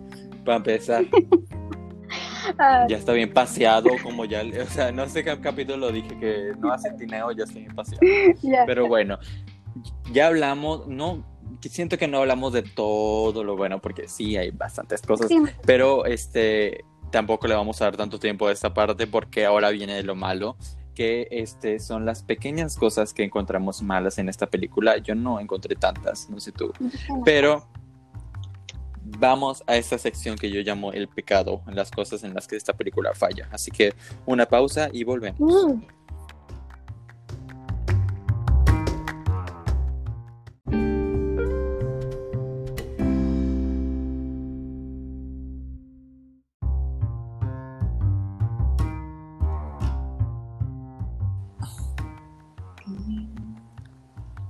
[0.44, 1.04] para empezar.
[2.58, 2.86] Ah.
[2.88, 6.72] ya está bien paseado, como ya, o sea, no sé qué capítulo dije que no
[6.72, 8.00] hace tineo, ya está bien paseado.
[8.66, 9.18] Pero bueno,
[10.12, 11.24] ya hablamos, no,
[11.60, 15.30] siento que no hablamos de todo lo bueno, porque sí hay bastantes cosas,
[15.64, 20.02] pero este tampoco le vamos a dar tanto tiempo a esta parte porque ahora viene
[20.02, 20.56] lo malo
[20.94, 24.98] que este, son las pequeñas cosas que encontramos malas en esta película.
[24.98, 26.72] Yo no encontré tantas, no sé tú.
[27.24, 27.66] Pero
[29.18, 32.72] vamos a esta sección que yo llamo el pecado, las cosas en las que esta
[32.72, 33.48] película falla.
[33.52, 33.94] Así que
[34.26, 35.40] una pausa y volvemos.
[35.40, 35.82] Mm.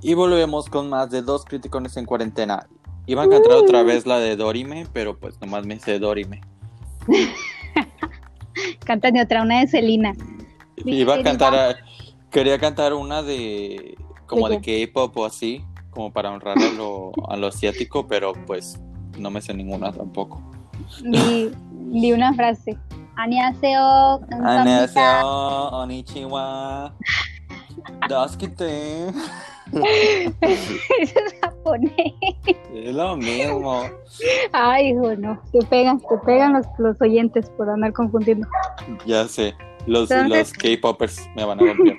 [0.03, 2.67] Y volvemos con más de dos críticos en cuarentena.
[3.07, 6.41] Iba a cantar otra vez la de Dorime, pero pues nomás me hice Dorime.
[8.85, 10.13] Cántame otra, una de Selena.
[10.85, 11.77] Iba a cantar,
[12.31, 17.37] quería cantar una de como de, K-pop o así, como para honrar a lo, a
[17.37, 18.81] lo asiático, pero pues
[19.19, 20.43] no me sé ninguna tampoco.
[21.03, 22.77] Di, una frase.
[23.17, 24.21] Annyeonghaseyo.
[24.31, 26.95] Annyeonghaseyo, Onichiwa.
[28.09, 29.13] Daskite.
[29.73, 31.93] Eso es japonés.
[32.75, 33.85] Es lo mismo.
[34.53, 35.41] Ay, hijo, no.
[35.53, 38.47] Te pegan, te pegan los, los oyentes por andar confundiendo.
[39.07, 39.55] Ya sé.
[39.87, 41.97] Los, los K-Poppers me van a golpear.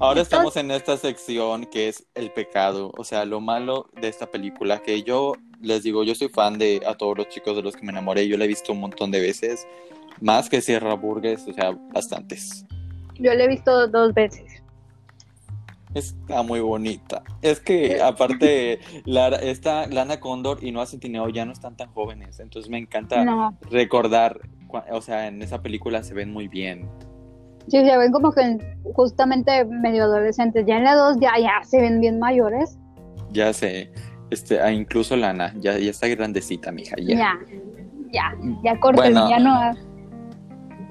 [0.00, 4.26] Ahora estamos en esta sección que es el pecado, o sea, lo malo de esta
[4.26, 7.76] película, que yo les digo, yo soy fan de a todos los chicos de los
[7.76, 9.66] que me enamoré, yo la he visto un montón de veces,
[10.20, 12.66] más que Sierra Burgues, o sea, bastantes.
[13.20, 14.61] Yo la he visto dos veces.
[15.94, 17.22] Está muy bonita.
[17.42, 22.40] Es que aparte, Lara, esta Lana Condor y Noah Centineo ya no están tan jóvenes,
[22.40, 24.40] entonces me encanta recordar,
[24.90, 26.88] o sea, en esa película se ven muy bien.
[27.68, 28.58] Sí, se ven como que
[28.94, 30.66] justamente medio adolescentes.
[30.66, 32.78] Ya en la 2 ya, ya se ven bien mayores.
[33.30, 33.92] Ya sé,
[34.30, 36.96] este, ah, incluso Lana, ya, ya está grandecita, mija.
[36.98, 37.38] Ya, ya,
[38.12, 39.91] ya, ya corten, ya no.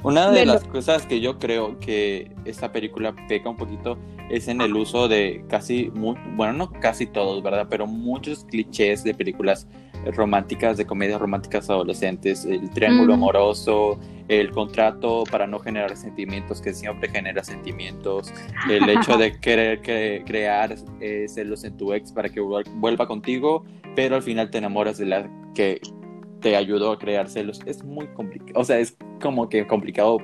[0.04, 4.00] Una de las cosas que yo creo que esta película peca un poquito
[4.32, 7.68] es en el uso de casi, bueno, no casi todos, ¿verdad?
[7.70, 9.68] Pero muchos clichés de películas
[10.16, 16.74] románticas, de comedias románticas adolescentes, el triángulo amoroso, el contrato para no generar sentimientos que
[16.74, 18.34] siempre genera sentimientos,
[18.70, 23.64] el hecho de querer crear eh, celos en tu ex para que vuelva contigo,
[23.96, 25.80] pero al final te enamoras de la que
[26.42, 27.60] te ayudó a crear celos.
[27.66, 30.18] Es muy complicado, o sea, es como que complicado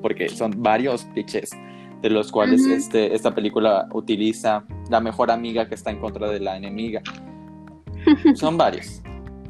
[0.00, 1.50] porque son varios clichés
[2.04, 6.38] de los cuales este, esta película utiliza la mejor amiga que está en contra de
[6.38, 7.00] la enemiga.
[8.34, 9.02] Son varios.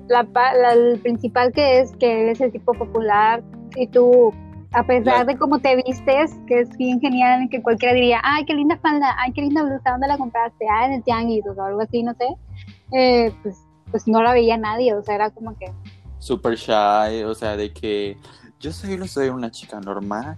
[0.06, 0.24] La,
[0.72, 3.42] el principal que es que eres el tipo popular
[3.74, 4.32] y tú,
[4.70, 8.54] a pesar de cómo te vistes, que es bien genial, que cualquiera diría, ay, qué
[8.54, 10.64] linda falda, ay, qué linda blusa, ¿dónde la compraste?
[10.70, 12.26] Ah, en el tianguis o algo así, no sé.
[12.92, 15.72] Eh, pues, pues no la veía nadie, o sea, era como que...
[16.24, 18.16] Super shy, o sea, de que
[18.58, 20.36] yo soy, soy una chica normal,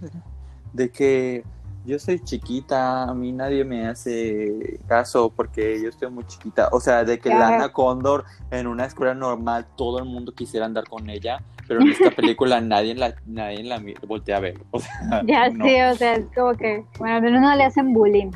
[0.73, 1.45] de que
[1.85, 6.67] yo soy chiquita, a mí nadie me hace caso porque yo estoy muy chiquita.
[6.73, 10.89] O sea, de que Lana Condor en una escuela normal todo el mundo quisiera andar
[10.89, 14.61] con ella, pero en esta película nadie la, nadie la voltea a ver.
[15.23, 18.31] ya sí, o sea, es como que, bueno, al menos no le hacen bullying,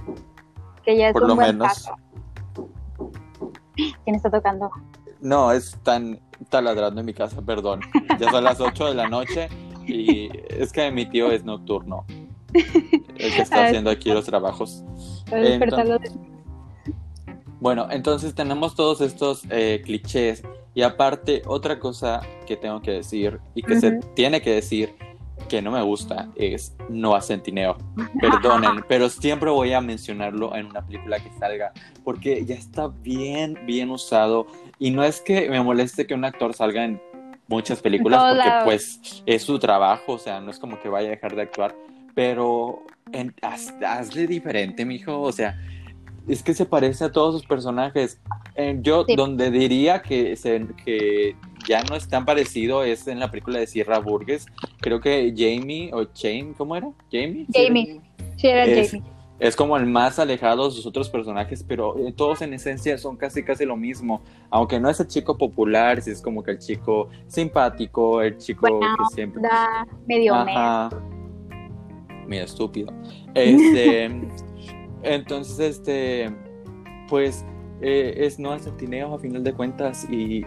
[0.86, 1.92] que ya es Por un lo buen menos.
[3.76, 4.72] ¿Quién está tocando?
[5.20, 6.18] No, es tan
[6.50, 7.82] taladrando en mi casa, perdón.
[8.20, 9.50] Ya son las 8 de la noche
[9.88, 12.06] y es que mi tío es nocturno
[12.54, 14.84] el que está haciendo aquí los trabajos.
[17.60, 23.40] bueno, entonces tenemos todos estos eh, clichés y aparte otra cosa que tengo que decir
[23.56, 24.96] y que se tiene que decir
[25.52, 27.76] que no me gusta es no acentineo.
[28.22, 31.74] Perdonen, pero siempre voy a mencionarlo en una película que salga
[32.06, 34.48] porque ya está bien, bien usado
[34.80, 37.02] y no es que me moleste que un actor salga en
[37.50, 41.12] muchas películas porque pues es su trabajo, o sea, no es como que vaya a
[41.12, 41.76] dejar de actuar,
[42.16, 42.86] pero
[43.82, 45.20] hazle diferente, mijo.
[45.20, 45.60] O sea,
[46.28, 48.20] es que se parece a todos sus personajes.
[48.56, 51.36] Eh, yo, donde diría que, se, que
[51.68, 54.46] ya no es tan parecido es en la película de Sierra Burgess.
[54.80, 56.90] Creo que Jamie o Jane, ¿cómo era?
[57.12, 57.46] Jamie.
[57.54, 58.02] Jamie.
[58.38, 59.04] Sí, era es, Jamie.
[59.40, 63.18] Es como el más alejado de sus otros personajes, pero eh, todos en esencia son
[63.18, 64.22] casi casi lo mismo.
[64.52, 68.80] Aunque no es el chico popular, si es como que el chico simpático, el chico
[68.80, 69.42] que siempre.
[72.28, 72.94] medio estúpido.
[73.34, 74.12] Este,
[75.04, 76.32] entonces, este,
[77.10, 77.46] pues
[77.84, 80.46] eh, es no Tineo a final de cuentas y,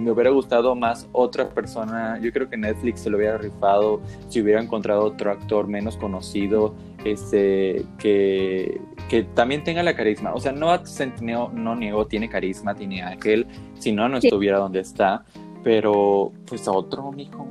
[0.00, 2.18] me hubiera gustado más otra persona.
[2.20, 6.74] Yo creo que Netflix se lo hubiera rifado si hubiera encontrado otro actor menos conocido,
[7.04, 10.34] este, que, que también tenga la carisma.
[10.34, 13.46] O sea, no Centineo, no niego, tiene carisma, tiene ángel,
[13.78, 15.24] si no, no estuviera donde está.
[15.62, 17.46] Pero, pues a otro, mijo.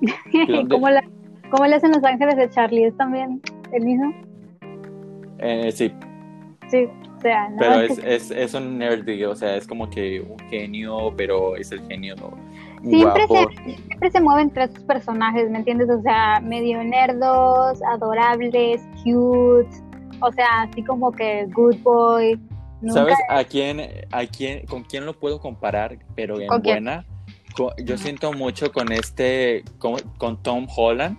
[0.70, 1.04] ¿Cómo la,
[1.50, 2.84] ¿Cómo le hacen los ángeles de Charlie?
[2.84, 4.25] ¿Es también el mismo?
[5.38, 5.92] Eh, sí.
[6.68, 10.20] Sí, o sea, no, Pero es, es, es, un nerd, o sea, es como que
[10.20, 12.16] un genio, pero es el genio
[12.82, 15.88] siempre Se, siempre se mueven tres personajes, ¿me entiendes?
[15.90, 19.70] O sea, medio nerdos, adorables, cute,
[20.20, 22.40] o sea, así como que good boy.
[22.88, 23.80] ¿Sabes a quién,
[24.12, 27.04] a quién, con quién lo puedo comparar, pero en buena?
[27.82, 31.16] yo siento mucho con este, con Tom Holland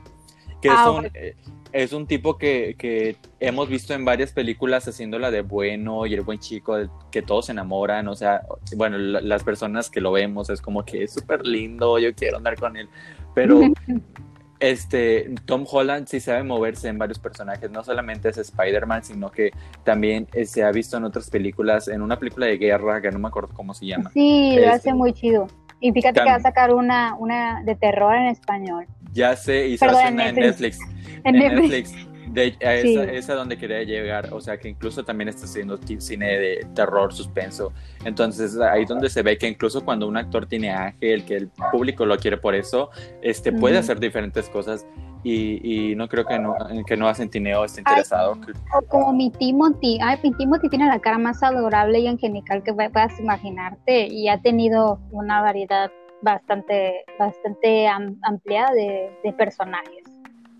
[0.61, 1.35] que es, ah, un, eh,
[1.71, 6.21] es un tipo que, que, hemos visto en varias películas haciéndola de bueno y el
[6.21, 6.77] buen chico,
[7.11, 8.41] que todos se enamoran, o sea,
[8.75, 12.55] bueno, las personas que lo vemos es como que es súper lindo, yo quiero andar
[12.55, 12.89] con él,
[13.35, 13.59] pero
[14.59, 19.51] este, Tom Holland sí sabe moverse en varios personajes, no solamente es Spider-Man, sino que
[19.83, 23.19] también eh, se ha visto en otras películas, en una película de guerra que no
[23.19, 24.09] me acuerdo cómo se llama.
[24.13, 25.47] Sí, lo hace este, muy chido.
[25.79, 28.85] Y fíjate que va a sacar una, una de terror en español.
[29.13, 30.79] Ya sé, y se hace una en Netflix.
[31.23, 31.93] En Netflix.
[32.27, 36.37] De, a esa, esa, donde quería llegar, o sea que incluso también está haciendo cine
[36.37, 37.73] de terror, suspenso.
[38.05, 42.05] Entonces ahí donde se ve que incluso cuando un actor tiene ángel, que el público
[42.05, 44.85] lo quiere por eso, este puede hacer diferentes cosas
[45.29, 48.37] y, y, no creo que no, que no Tineo esté interesado.
[48.73, 52.73] o como mi Timothy, ay, mi Timothy tiene la cara más adorable y angelical que
[52.73, 60.03] puedas imaginarte y ha tenido una variedad bastante, bastante amplia de, personajes.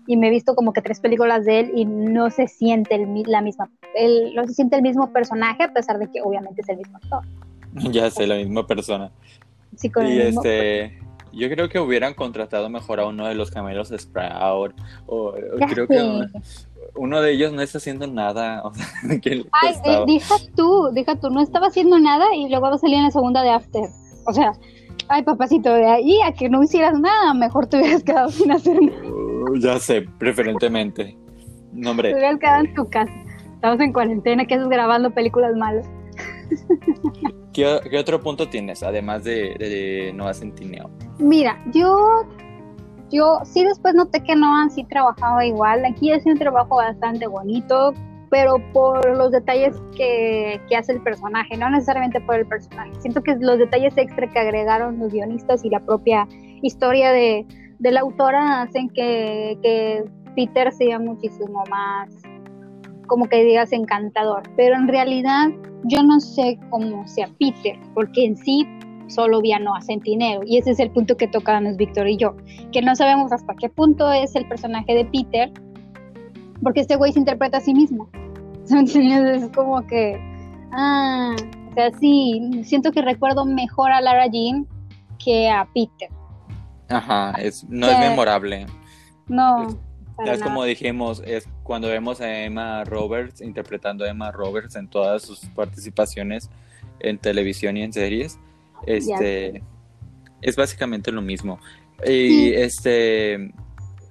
[0.06, 3.22] Y me he visto como que tres películas de él y no se siente el,
[3.26, 6.68] la misma, él, no se siente el mismo personaje a pesar de que obviamente es
[6.68, 7.22] el mismo actor.
[7.92, 9.10] Ya sé, la misma persona.
[9.76, 10.98] Sí, con y este,
[11.32, 14.74] yo creo que hubieran contratado mejor a uno de los camelos de Sprout.
[15.06, 15.34] O,
[15.70, 16.26] creo que
[16.94, 18.62] uno de ellos no está haciendo nada.
[18.68, 18.86] O sea,
[19.62, 23.04] Ay, deja tú, deja tú, no estaba haciendo nada y luego va a salir en
[23.04, 23.84] la segunda de After.
[24.26, 24.52] O sea,
[25.08, 28.80] ay papacito, de ahí a que no hicieras nada, mejor te hubieras quedado sin hacer
[28.80, 29.00] nada.
[29.08, 31.16] Uh, ya sé, preferentemente.
[31.72, 32.10] No, hombre.
[32.10, 33.12] Te hubieras quedado en tu casa.
[33.54, 35.86] Estamos en cuarentena, que haces grabando películas malas?
[37.58, 40.90] ¿Qué, otro punto tienes, además de, de Noah Centineo?
[41.18, 42.24] Mira, yo,
[43.10, 45.84] yo sí después noté que Noah sí trabajaba igual.
[45.84, 47.94] Aquí hace un trabajo bastante bonito,
[48.30, 52.92] pero por los detalles que, que, hace el personaje, no necesariamente por el personaje.
[53.00, 56.28] Siento que los detalles extra que agregaron los guionistas y la propia
[56.62, 57.44] historia de,
[57.80, 60.04] de la autora hacen que
[60.36, 62.08] Peter sea muchísimo más,
[63.08, 64.44] como que digas, encantador.
[64.56, 65.48] Pero en realidad
[65.84, 68.64] yo no sé cómo sea Peter, porque en sí
[69.08, 70.42] solo vi a Noah Centineo.
[70.46, 72.36] Y ese es el punto que tocamos Víctor y yo,
[72.72, 75.50] que no sabemos hasta qué punto es el personaje de Peter
[76.62, 78.08] porque este güey se interpreta a sí mismo.
[78.68, 80.20] Es como que,
[80.72, 81.34] ah,
[81.70, 84.66] o sea, sí, siento que recuerdo mejor a Lara Jean
[85.24, 86.10] que a Peter.
[86.90, 88.66] Ajá, es, no es memorable.
[89.28, 89.68] No.
[90.24, 95.22] Es, como dijimos, es cuando vemos a Emma Roberts interpretando a Emma Roberts en todas
[95.22, 96.50] sus participaciones
[97.00, 98.38] en televisión y en series,
[98.86, 99.62] este
[100.42, 101.60] es básicamente lo mismo.
[102.04, 103.52] Y este,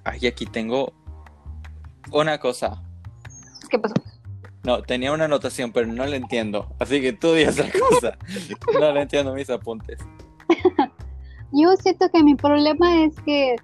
[0.04, 0.94] ay, aquí tengo
[2.12, 2.82] una cosa.
[3.70, 3.96] ¿Qué pasó?
[4.64, 6.76] No, tenía una anotación, pero no la entiendo.
[6.80, 8.18] Así que tú dices la cosa.
[8.80, 10.00] no le entiendo mis apuntes.
[11.54, 13.56] Yo siento que mi problema es que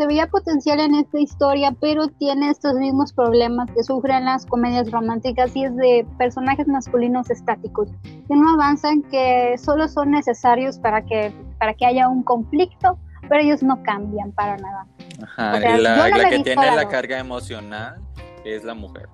[0.00, 4.90] se veía potencial en esta historia, pero tiene estos mismos problemas que sufren las comedias
[4.90, 11.04] románticas y es de personajes masculinos estáticos, que no avanzan, que solo son necesarios para
[11.04, 12.98] que, para que haya un conflicto,
[13.28, 14.86] pero ellos no cambian para nada.
[15.22, 18.00] Ajá, la, que tiene la carga emocional
[18.46, 19.06] es la mujer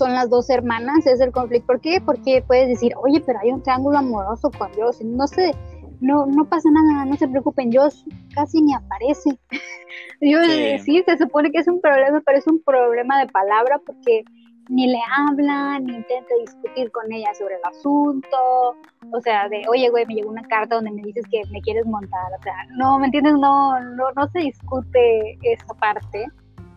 [0.00, 1.66] son las dos hermanas, es el conflicto.
[1.66, 2.00] ¿Por qué?
[2.00, 4.96] Porque puedes decir, oye, pero hay un triángulo amoroso con Dios.
[5.02, 5.54] No sé,
[6.00, 9.38] no, no pasa nada, no se preocupen, Dios casi ni aparece.
[10.20, 10.46] Dios
[10.84, 11.02] sí.
[11.04, 14.24] se supone que es un problema, pero es un problema de palabra porque
[14.68, 18.76] ni le habla, ni intenta discutir con ella sobre el asunto.
[19.12, 21.84] O sea, de, oye, güey, me llegó una carta donde me dices que me quieres
[21.86, 22.32] montar.
[22.38, 23.34] O sea, no, ¿me entiendes?
[23.34, 26.26] No, no, no se discute esa parte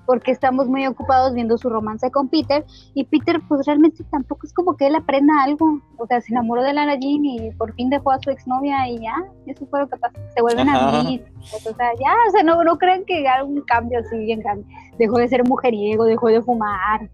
[0.05, 4.53] porque estamos muy ocupados viendo su romance con Peter y Peter pues realmente tampoco es
[4.53, 7.89] como que él aprenda algo, o sea, se enamoró de Lara Jean y por fin
[7.89, 9.15] dejó a su exnovia y ya,
[9.47, 12.63] eso fue lo que pasó, se vuelven a mí, o sea, ya, o sea, no,
[12.63, 14.65] no creen que haga un cambio así bien grande,
[14.97, 17.09] dejó de ser mujeriego, dejó de fumar,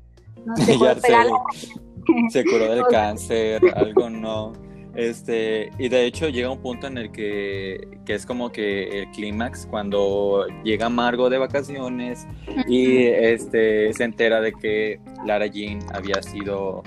[0.46, 1.28] no dejó de pegar
[2.30, 4.69] se curó del cáncer, algo no
[5.00, 9.12] este, y de hecho llega un punto en el que, que es como que el
[9.12, 12.28] clímax cuando llega Margo de vacaciones
[12.68, 16.84] y este, se entera de que Lara Jean había sido,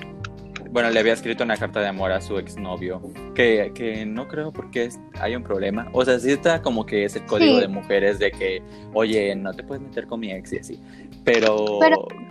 [0.71, 3.01] bueno, le había escrito una carta de amor a su exnovio,
[3.35, 5.89] que, que no creo porque hay un problema.
[5.95, 9.55] O sea, sí está como que es el código de mujeres de que, oye, no
[9.55, 10.79] te puedes meter con mi ex y así,
[11.25, 11.79] pero,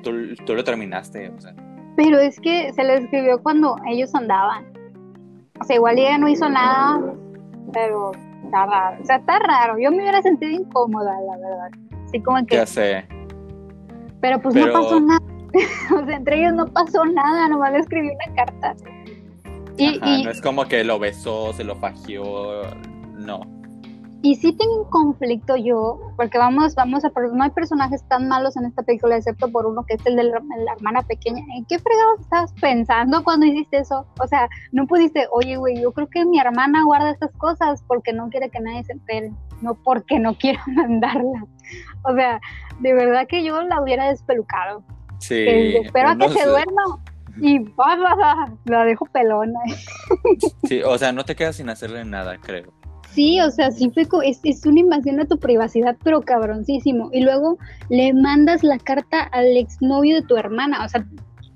[0.03, 1.55] tú, tú lo terminaste, o sea.
[1.97, 4.70] Pero es que se le escribió cuando ellos andaban.
[5.61, 6.99] O sea, igual ella no hizo nada,
[7.71, 8.11] pero
[8.43, 8.97] está raro.
[9.01, 9.77] O sea, está raro.
[9.79, 11.69] Yo me hubiera sentido incómoda, la verdad.
[12.05, 12.55] Así como que.
[12.55, 13.05] Ya sé.
[14.19, 15.21] Pero pues no pasó nada.
[16.01, 18.75] o sea, entre ellos no pasó nada, nomás le escribí una carta.
[19.77, 20.23] Y, y...
[20.23, 22.61] No es como que lo besó, se lo fagió,
[23.15, 23.41] no.
[24.23, 28.55] Y sí tengo un conflicto yo, porque vamos, vamos a, no hay personajes tan malos
[28.55, 30.41] en esta película, excepto por uno que es el de la,
[30.77, 31.43] hermana pequeña.
[31.57, 34.05] ¿En qué fregado estabas pensando cuando hiciste eso?
[34.19, 38.13] O sea, no pudiste, oye, güey, yo creo que mi hermana guarda estas cosas porque
[38.13, 41.45] no quiere que nadie se entere, no porque no quiera mandarlas.
[42.03, 42.39] O sea,
[42.79, 44.83] de verdad que yo la hubiera despelucado.
[45.17, 45.45] Sí.
[45.83, 46.83] espero a que se duerma
[47.41, 47.59] y
[48.65, 49.59] la dejo pelona.
[50.63, 52.80] Sí, o sea, no te quedas sin hacerle nada, creo.
[53.13, 57.09] Sí, o sea, sí fue, es, es una invasión a tu privacidad, pero cabroncísimo.
[57.11, 57.57] Y luego
[57.89, 60.85] le mandas la carta al exnovio de tu hermana.
[60.85, 61.05] O sea,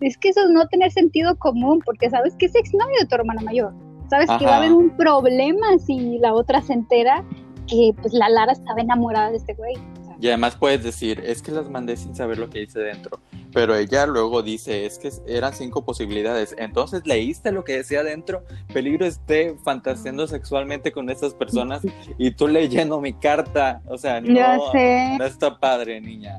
[0.02, 3.42] es que eso no tener sentido común, porque sabes que es exnovio de tu hermana
[3.42, 3.74] mayor.
[4.10, 7.24] Sabes que va a haber un problema si la otra se entera
[7.68, 9.76] que pues la Lara estaba enamorada de este güey.
[10.20, 13.20] Y además puedes decir, es que las mandé sin saber lo que hice dentro.
[13.54, 16.56] Pero ella luego dice, es que eran cinco posibilidades.
[16.58, 18.44] Entonces leíste lo que decía dentro.
[18.74, 21.82] Peligro esté fantaseando sexualmente con estas personas
[22.18, 23.82] y tú leyendo mi carta.
[23.88, 24.74] O sea, no,
[25.18, 26.38] no está padre, niña.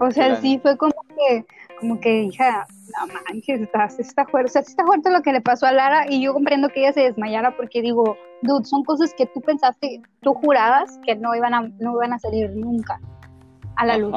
[0.00, 1.44] O sea, sí fue como que,
[1.82, 2.64] como que, hija,
[2.96, 6.06] no manches, está, está fuerte, o sea, está fuerte lo que le pasó a Lara
[6.08, 10.00] y yo comprendo que ella se desmayara porque digo, dude, son cosas que tú pensaste,
[10.20, 13.00] tú jurabas que no iban a, no iban a salir nunca
[13.74, 14.14] a la luz.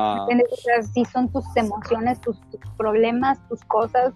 [0.94, 2.38] sí son tus emociones, tus,
[2.78, 4.14] problemas, tus cosas.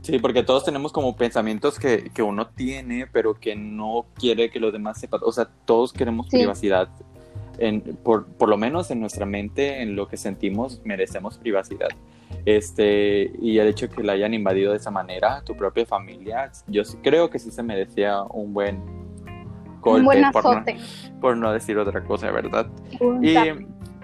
[0.00, 4.58] Sí, porque todos tenemos como pensamientos que, que, uno tiene, pero que no quiere que
[4.58, 5.20] los demás sepan.
[5.24, 6.88] O sea, todos queremos privacidad.
[7.58, 11.90] En, por, por, lo menos en nuestra mente, en lo que sentimos, merecemos privacidad.
[12.44, 16.50] Este, y el hecho de que la hayan invadido de esa manera, tu propia familia,
[16.66, 18.82] yo creo que sí se merecía un buen
[19.80, 20.00] golpe.
[20.00, 20.64] Un buen por, no,
[21.20, 22.66] por no, decir otra cosa, ¿verdad?
[23.22, 23.36] y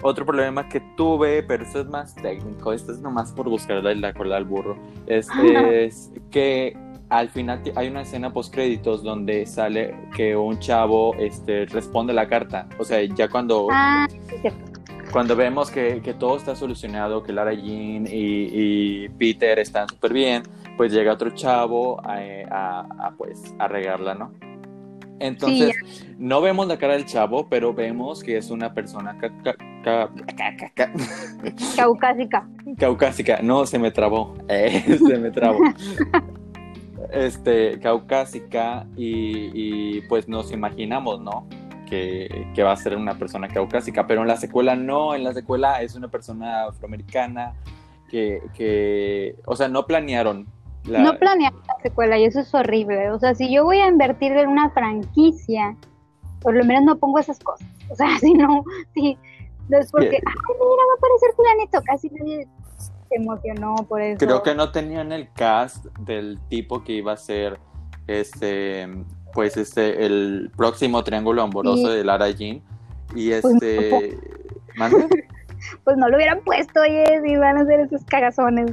[0.01, 4.13] otro problema que tuve, pero esto es más técnico, esto es nomás por buscarle la
[4.13, 4.77] cola al burro,
[5.07, 5.27] es,
[5.71, 6.77] es que
[7.09, 12.27] al final hay una escena post créditos donde sale que un chavo este, responde la
[12.27, 12.67] carta.
[12.77, 14.07] O sea, ya cuando ah,
[15.11, 20.13] cuando vemos que, que, todo está solucionado, que Lara Jean y, y Peter están súper
[20.13, 20.43] bien,
[20.77, 24.31] pues llega otro chavo a, a, pues, a regarla, ¿no?
[25.19, 25.75] Entonces,
[26.17, 29.17] no vemos la cara del chavo, pero vemos que es una persona
[31.75, 32.47] caucásica.
[32.77, 35.59] Caucásica, no, se me trabó, eh, se me trabó.
[37.11, 41.47] este, caucásica y, y pues nos imaginamos, ¿no?
[41.89, 45.33] Que, que, va a ser una persona caucásica, pero en la secuela no, en la
[45.33, 47.53] secuela es una persona afroamericana
[48.09, 50.47] que, que o sea, no planearon.
[50.85, 53.11] No planearon la secuela y eso es horrible.
[53.11, 55.75] O sea, si yo voy a invertir en una franquicia,
[56.41, 57.67] por lo menos no pongo esas cosas.
[57.89, 58.63] O sea, si no,
[58.93, 59.17] si,
[59.67, 64.25] no es porque, ay, mira, va a aparecer fulanito, casi nadie se emocionó por eso.
[64.25, 67.59] Creo que no tenían el cast del tipo que iba a ser
[68.07, 68.87] este
[69.33, 72.61] pues este el próximo triángulo amoroso de Lara Jean
[73.15, 74.17] y pues este
[75.83, 78.71] pues no lo hubieran puesto oye si van a hacer esos cagazones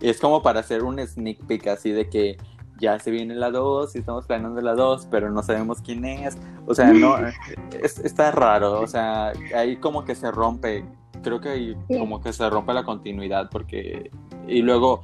[0.00, 2.36] es como para hacer un sneak peek así de que
[2.78, 6.36] ya se viene la 2 y estamos planeando la 2, pero no sabemos quién es.
[6.66, 7.16] O sea, no,
[7.82, 8.80] está raro.
[8.80, 10.84] O sea, ahí como que se rompe.
[11.22, 14.10] Creo que ahí como que se rompe la continuidad porque...
[14.46, 15.02] Y luego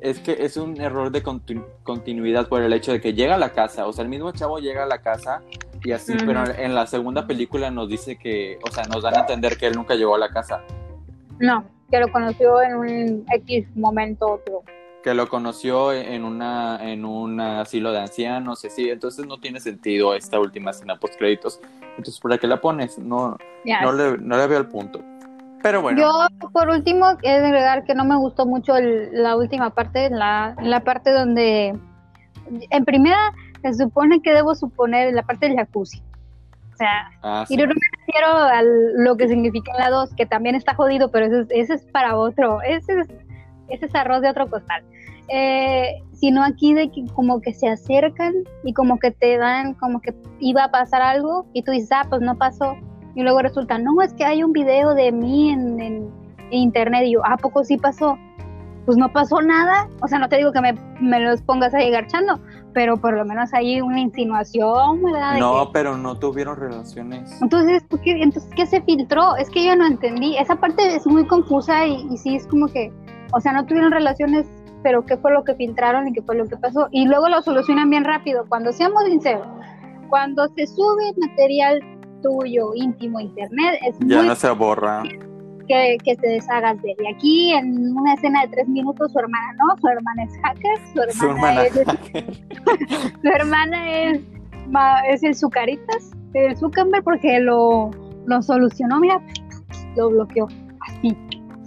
[0.00, 3.52] es que es un error de continuidad por el hecho de que llega a la
[3.52, 5.42] casa, o sea, el mismo chavo llega a la casa
[5.84, 9.20] y así, pero en la segunda película nos dice que, o sea, nos dan a
[9.20, 10.62] entender que él nunca llegó a la casa.
[11.38, 14.62] No, que lo conoció en un X momento otro.
[15.02, 20.14] Que lo conoció en una en un asilo de ancianos, sí, entonces no tiene sentido
[20.14, 21.60] esta última escena post créditos.
[21.96, 22.98] Entonces, ¿para qué la pones?
[22.98, 25.00] No, no, le, no le veo el punto.
[25.62, 26.00] Pero bueno.
[26.00, 30.54] Yo, por último, he de agregar que no me gustó mucho la última parte, la,
[30.62, 31.78] la parte donde,
[32.70, 33.32] en primera,
[33.62, 36.02] se supone que debo suponer la parte del jacuzzi.
[36.72, 40.54] O sea, ah, y no me refiero a lo que significa la 2, que también
[40.54, 43.08] está jodido, pero ese, ese es para otro, ese es,
[43.68, 44.82] ese es arroz de otro costal.
[45.28, 48.32] Eh, sino aquí de que como que se acercan
[48.64, 52.06] y como que te dan, como que iba a pasar algo y tú dices, ah,
[52.08, 52.76] pues no pasó
[53.20, 56.10] y luego resulta, no, es que hay un video de mí en,
[56.50, 57.02] internet.
[57.04, 58.18] Y yo, ¿a poco sí pasó?
[58.86, 59.88] Pues no pasó nada.
[60.00, 62.40] O sea, no te digo que me, los pongas ahí garchando,
[62.72, 65.38] pero por lo menos hay una insinuación, ¿verdad?
[65.38, 67.40] no, pero no tuvieron relaciones.
[67.42, 69.36] Entonces, ¿qué, entonces, ¿qué se filtró?
[69.36, 70.36] Es que yo no entendí.
[70.38, 72.90] Esa parte es muy confusa y, y sí es como que,
[73.34, 74.46] o sea, no tuvieron relaciones,
[74.82, 76.88] pero ¿qué fue lo que filtraron y qué fue lo que pasó?
[76.90, 78.46] Y luego lo solucionan bien rápido.
[78.48, 79.46] Cuando seamos sinceros,
[80.08, 81.80] cuando se sube material
[82.22, 85.02] tuyo, íntimo, internet, es ya no se borra.
[85.68, 86.96] Que, que te deshagas de él.
[86.98, 90.78] Y aquí, en una escena de tres minutos, su hermana no, su hermana es hacker,
[90.92, 91.72] su hermana, es.
[93.22, 94.20] su hermana es,
[95.08, 97.90] es el Zucaritas, el Zuckerberg, porque lo,
[98.26, 99.22] lo solucionó, mira,
[99.96, 100.48] lo bloqueó.
[100.88, 101.16] Así,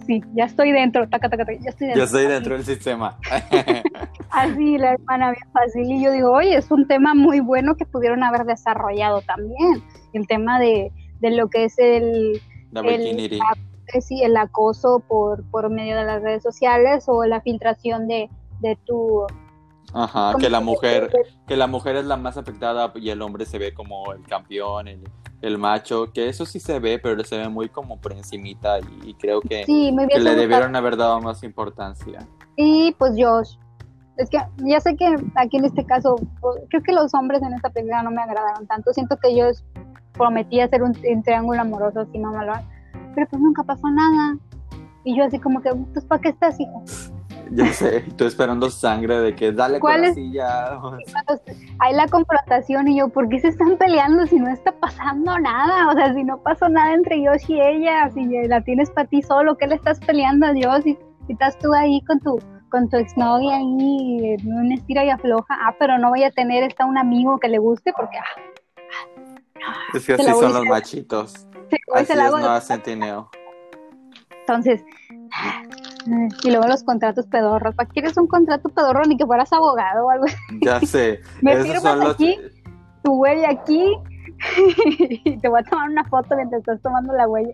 [0.06, 1.98] sí, ya estoy dentro, taca, taca, ya estoy dentro.
[2.00, 3.18] Yo estoy dentro del sistema.
[4.30, 5.92] Así, la hermana bien fácil.
[5.92, 9.84] Y yo digo, oye, es un tema muy bueno que pudieron haber desarrollado también
[10.14, 10.92] el tema de,
[11.22, 12.42] lo que es el,
[12.74, 13.42] el,
[14.10, 18.30] el acoso por, por medio de las redes sociales o la filtración de,
[18.62, 19.26] de tu
[19.94, 21.12] Ajá, que la mujer,
[21.48, 24.88] que la mujer es la más afectada y el hombre se ve como el campeón,
[24.88, 25.04] el,
[25.58, 29.42] macho, que eso sí se ve, pero se ve muy como por encimita y, creo
[29.42, 32.26] que, le debieron haber dado más importancia.
[32.56, 33.58] Y pues Josh,
[34.18, 36.16] es que ya sé que aquí en este caso,
[36.70, 39.60] creo que los hombres en esta película no me agradaron tanto, siento que Josh
[40.14, 42.62] prometí hacer un, triángulo amoroso así mamalón,
[43.16, 44.38] pero pues nunca pasó nada.
[45.04, 46.84] Y yo así como que, pues ¿para qué estás, hijo?
[47.56, 50.16] Ya sé, estoy esperando sangre de que dale ¿Cuál es?
[50.32, 50.80] ya.
[51.80, 55.90] Hay la confrontación y yo, ¿por qué se están peleando si no está pasando nada?
[55.90, 59.22] O sea, si no pasó nada entre Josh y ella, si la tienes para ti
[59.22, 60.84] solo, ¿qué le estás peleando a Dios?
[60.84, 60.98] Si,
[61.28, 62.40] si estás tú ahí con tu
[62.70, 66.64] con tu exnovia ahí en un estira y afloja, ah, pero no voy a tener
[66.64, 71.48] está un amigo que le guste porque ah, es que así son los machitos.
[71.94, 73.30] así es Nueva Centineo.
[74.40, 74.84] Entonces,
[76.06, 77.76] y luego los contratos pedorros.
[77.76, 80.26] ¿Para qué quieres un contrato pedorro ni que fueras abogado o algo
[80.62, 81.22] Ya sé.
[81.42, 82.38] Me firmas aquí,
[83.04, 83.94] tu huella aquí,
[85.26, 87.54] y te voy a tomar una foto mientras estás tomando la huella.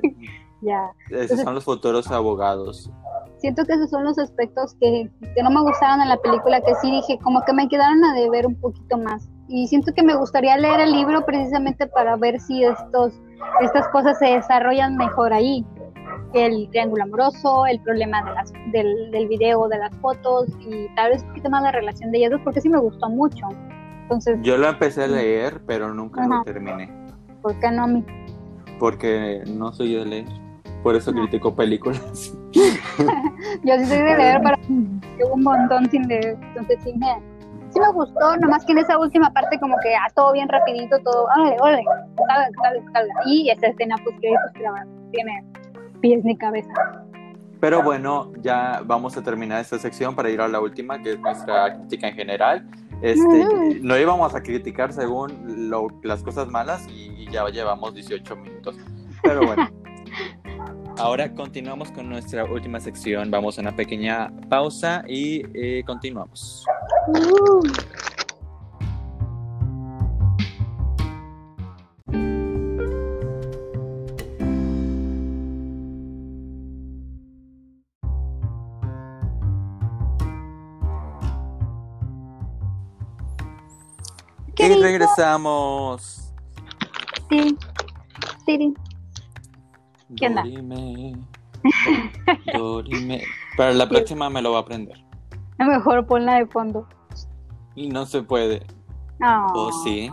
[0.62, 0.90] ya.
[1.10, 2.90] Esos son los futuros abogados.
[3.38, 6.74] Siento que esos son los aspectos que, que no me gustaron en la película, que
[6.76, 10.14] sí dije, como que me quedaron a deber un poquito más y siento que me
[10.14, 13.12] gustaría leer el libro precisamente para ver si estos,
[13.60, 15.64] estas cosas se desarrollan mejor ahí.
[16.32, 21.12] El triángulo amoroso, el problema de las, del, del video, de las fotos y tal
[21.12, 23.46] vez un poquito más la relación de ellas dos, porque sí me gustó mucho.
[24.02, 26.90] Entonces, Yo lo empecé a leer, pero nunca lo terminé.
[27.42, 28.04] ¿Por qué no a mí?
[28.78, 30.26] Porque no soy de leer.
[30.82, 32.32] Por eso critico películas.
[32.52, 34.56] Yo sí soy de leer, pero
[35.18, 36.38] llevo un montón sin leer.
[36.40, 37.16] Entonces sí me,
[37.70, 40.98] sí me gustó, nomás que en esa última parte como que ah, todo bien rapidito,
[41.00, 41.82] todo, órale, órale,
[43.26, 44.64] Y esta escena pues que pues,
[45.10, 45.44] tiene
[45.96, 46.72] pies ni cabeza.
[47.60, 51.20] Pero bueno, ya vamos a terminar esta sección para ir a la última, que es
[51.20, 52.68] nuestra crítica en general.
[53.02, 55.70] Este, no íbamos a criticar según
[56.02, 58.76] las cosas malas y, ya llevamos 18 minutos.
[59.22, 59.68] Pero bueno.
[60.98, 63.30] Ahora continuamos con nuestra última sección.
[63.30, 66.64] Vamos a una pequeña pausa y eh, continuamos.
[67.08, 68.15] Uh.
[84.98, 86.32] Regresamos.
[87.28, 87.56] Sí.
[88.46, 88.74] Sí.
[90.16, 90.44] ¿Qué onda?
[92.54, 93.22] Dorime.
[93.56, 94.96] Para la próxima me lo va a aprender.
[95.58, 96.86] A lo mejor ponla de fondo.
[97.74, 98.64] Y no se puede.
[99.22, 99.52] Oh.
[99.54, 100.10] ¿O sí?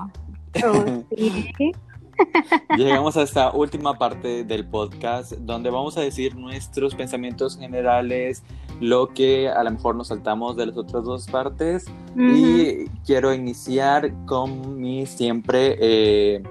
[0.65, 1.71] Oh, sí.
[2.77, 8.43] Llegamos a esta última parte del podcast donde vamos a decir nuestros pensamientos generales,
[8.83, 11.85] lo que a lo mejor nos saltamos de las otras dos partes.
[12.17, 16.43] Y quiero iniciar con mi siempre, eh,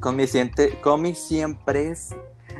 [0.00, 0.24] con mi,
[0.82, 1.94] con mi siempre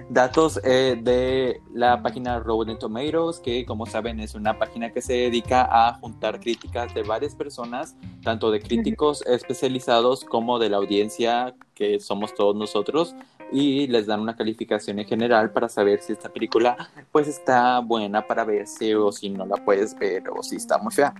[0.08, 5.14] datos eh, de la página Rotten Tomatoes, que como saben es una página que se
[5.14, 11.54] dedica a juntar críticas de varias personas, tanto de críticos especializados como de la audiencia,
[11.74, 13.16] que somos todos nosotros,
[13.52, 16.76] y les dan una calificación en general para saber si esta película
[17.10, 20.92] pues está buena para verse o si no la puedes ver o si está muy
[20.92, 21.14] fea.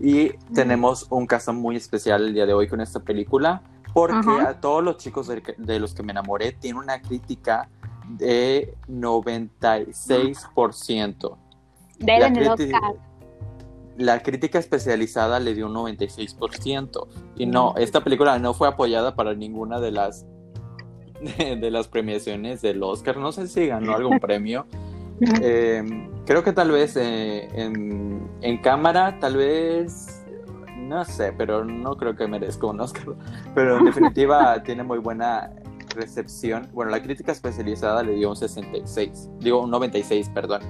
[0.00, 4.58] Y tenemos un caso muy especial el día de hoy con esta película, porque a
[4.60, 7.68] todos los chicos de, de, los que me enamoré tiene una crítica
[8.08, 11.36] de 96%.
[12.00, 12.32] la,
[13.96, 17.06] la crítica especializada le dio un 96%.
[17.36, 20.26] Y no, esta película no fue apoyada para ninguna de las
[21.60, 23.16] de, las premiaciones del Oscar.
[23.16, 24.66] No sé si ganó algún premio.
[25.20, 30.24] Em, creo que tal vez eh, en, en, cámara, tal vez,
[30.76, 33.14] no sé, pero no creo que merezca un Oscar.
[33.54, 35.50] Pero en definitiva tiene muy buena
[35.94, 40.62] recepción, bueno, la crítica especializada le dio un 66, digo un 96, perdón.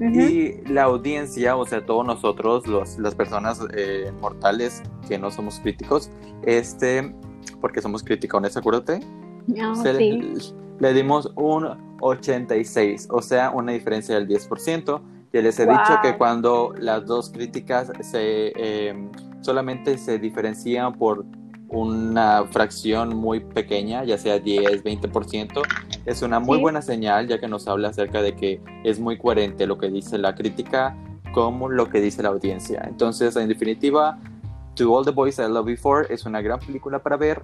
[0.00, 5.60] Y la audiencia, o sea, todos nosotros, los, las personas eh, mortales que no somos
[5.60, 6.10] críticos,
[6.42, 7.14] este,
[7.60, 9.00] porque somos criticones, acuérdate,
[9.56, 10.52] no, sí.
[10.78, 15.00] le, dimos un 86, o sea, una diferencia del 10%.
[15.32, 19.10] Y les he dicho que cuando las dos críticas se, eh,
[19.42, 21.24] solamente se diferencian por
[21.68, 25.62] una fracción muy pequeña, ya sea 10, 20%,
[26.04, 29.66] es una muy buena señal ya que nos habla acerca de que es muy coherente
[29.68, 30.96] lo que dice la crítica
[31.32, 32.82] como lo que dice la audiencia.
[32.88, 34.18] Entonces, en definitiva,
[34.74, 37.42] To All the Boys I Love Before es una gran película para ver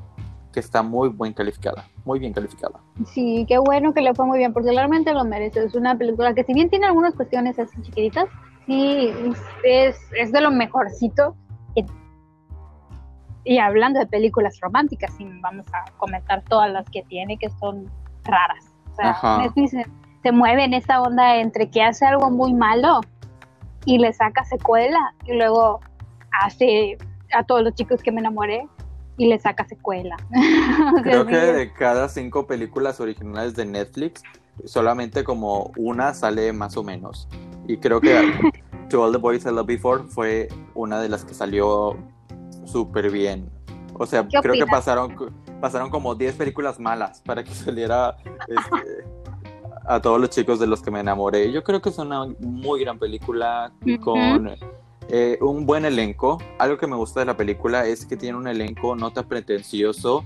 [0.57, 2.81] que está muy bien calificada, muy bien calificada.
[3.13, 5.63] Sí, qué bueno que le fue muy bien, porque realmente lo merece.
[5.65, 8.25] Es una película que si bien tiene algunas cuestiones así chiquititas,
[8.65, 9.13] sí
[9.65, 11.37] es, es de lo mejorcito
[13.45, 17.89] y hablando de películas románticas, vamos a comentar todas las que tiene que son
[18.25, 18.73] raras.
[18.93, 19.53] O sea,
[20.23, 23.03] se, mueve en esa onda entre que hace algo muy malo
[23.85, 25.81] y le saca secuela y luego
[26.43, 26.97] hace
[27.35, 28.67] a todos los chicos que me enamoré
[29.17, 30.17] y le saca secuela.
[31.03, 34.23] Creo que de cada cinco películas originales de Netflix,
[34.64, 37.29] solamente como una sale más o menos.
[37.69, 38.33] Y creo que
[38.91, 41.97] To All the Boys I Loved Before fue una de las que salió
[42.64, 43.51] súper bien.
[43.95, 45.17] O sea, creo que pasaron,
[45.61, 49.05] pasaron como 10 películas malas para que saliera este,
[49.87, 51.51] a todos los chicos de los que me enamoré.
[51.51, 54.57] Yo creo que es una muy gran película con
[55.09, 56.39] eh, un buen elenco.
[56.59, 60.25] Algo que me gusta de la película es que tiene un elenco no tan pretencioso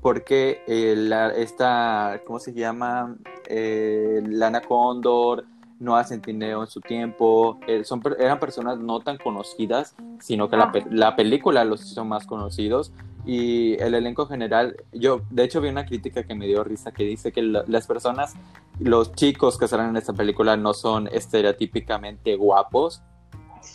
[0.00, 3.16] porque eh, la, esta, ¿cómo se llama?
[3.48, 5.44] Eh, Lana Condor,
[5.80, 10.72] Noah Centineo en su tiempo, eh, son, eran personas no tan conocidas, sino que la,
[10.90, 12.92] la, película los hizo más conocidos
[13.26, 17.02] y el elenco general, yo de hecho vi una crítica que me dio risa que
[17.02, 18.34] dice que las personas,
[18.78, 23.02] los chicos que salen en esta película no son estereotípicamente guapos,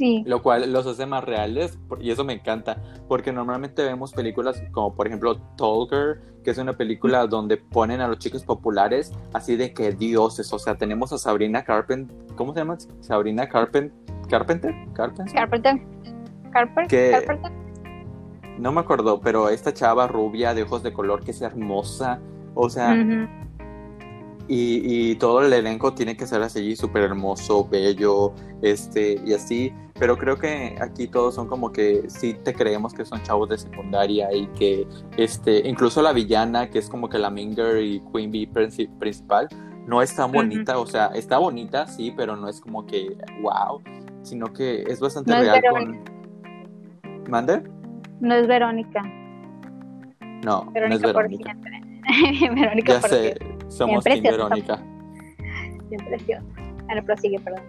[0.01, 0.23] Sí.
[0.25, 4.95] Lo cual los hace más reales y eso me encanta, porque normalmente vemos películas como
[4.95, 9.75] por ejemplo Talker, que es una película donde ponen a los chicos populares así de
[9.75, 12.79] que dioses, o sea, tenemos a Sabrina Carpenter, ¿cómo se llama?
[13.01, 13.93] Sabrina Carpenter,
[14.27, 15.81] Carpenter, Carpenter, Carpenter,
[16.51, 17.51] Carpenter,
[18.57, 22.19] No me acuerdo, pero esta chava rubia de ojos de color que es hermosa,
[22.55, 22.95] o sea,
[24.47, 29.73] y, todo el elenco tiene que ser así, súper hermoso, bello, este, y así.
[29.99, 33.57] Pero creo que aquí todos son como que sí te creemos que son chavos de
[33.57, 34.87] secundaria y que,
[35.17, 39.47] este, incluso la villana, que es como que la Minger y Queen Bee principal,
[39.87, 43.81] no es tan bonita, o sea, está bonita, sí, pero no es como que wow,
[44.21, 46.03] sino que es bastante real con...
[47.29, 47.63] ¿Mande?
[48.19, 49.01] No es Verónica.
[50.43, 51.55] No, Verónica no es por Verónica.
[52.55, 53.50] Verónica Ya por sé, siempre.
[53.71, 54.21] Somos Team.
[54.21, 54.83] Verónica.
[55.89, 56.45] Es cierto.
[56.89, 57.61] Ahora prosigue, perdón.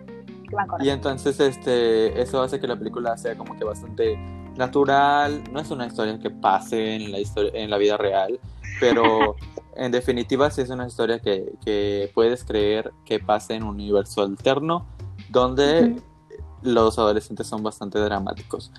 [0.80, 4.16] Y entonces este, eso hace que la película sea como que bastante
[4.56, 5.42] natural.
[5.50, 8.38] No es una historia que pase en la, historia, en la vida real,
[8.78, 9.36] pero
[9.76, 14.22] en definitiva sí es una historia que, que puedes creer que pase en un universo
[14.22, 14.86] alterno
[15.30, 15.96] donde
[16.62, 18.70] los adolescentes son bastante dramáticos.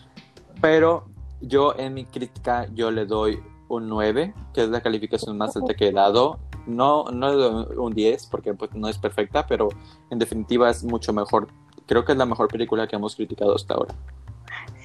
[0.62, 1.06] Pero
[1.42, 5.74] yo en mi crítica yo le doy un 9, que es la calificación más alta
[5.74, 6.40] que he dado.
[6.66, 9.70] No, no un 10 porque pues, no es perfecta, pero
[10.10, 11.48] en definitiva es mucho mejor.
[11.86, 13.94] Creo que es la mejor película que hemos criticado hasta ahora.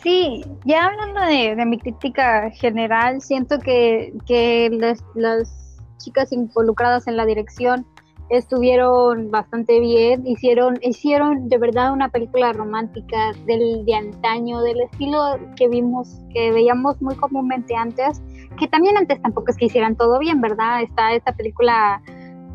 [0.03, 7.07] Sí, ya hablando de, de mi crítica general, siento que, que las, las chicas involucradas
[7.07, 7.87] en la dirección
[8.31, 15.39] estuvieron bastante bien, hicieron, hicieron de verdad una película romántica del de antaño, del estilo
[15.57, 18.21] que vimos, que veíamos muy comúnmente antes,
[18.59, 20.83] que también antes tampoco es que hicieran todo bien, ¿verdad?
[20.83, 22.03] Está esta película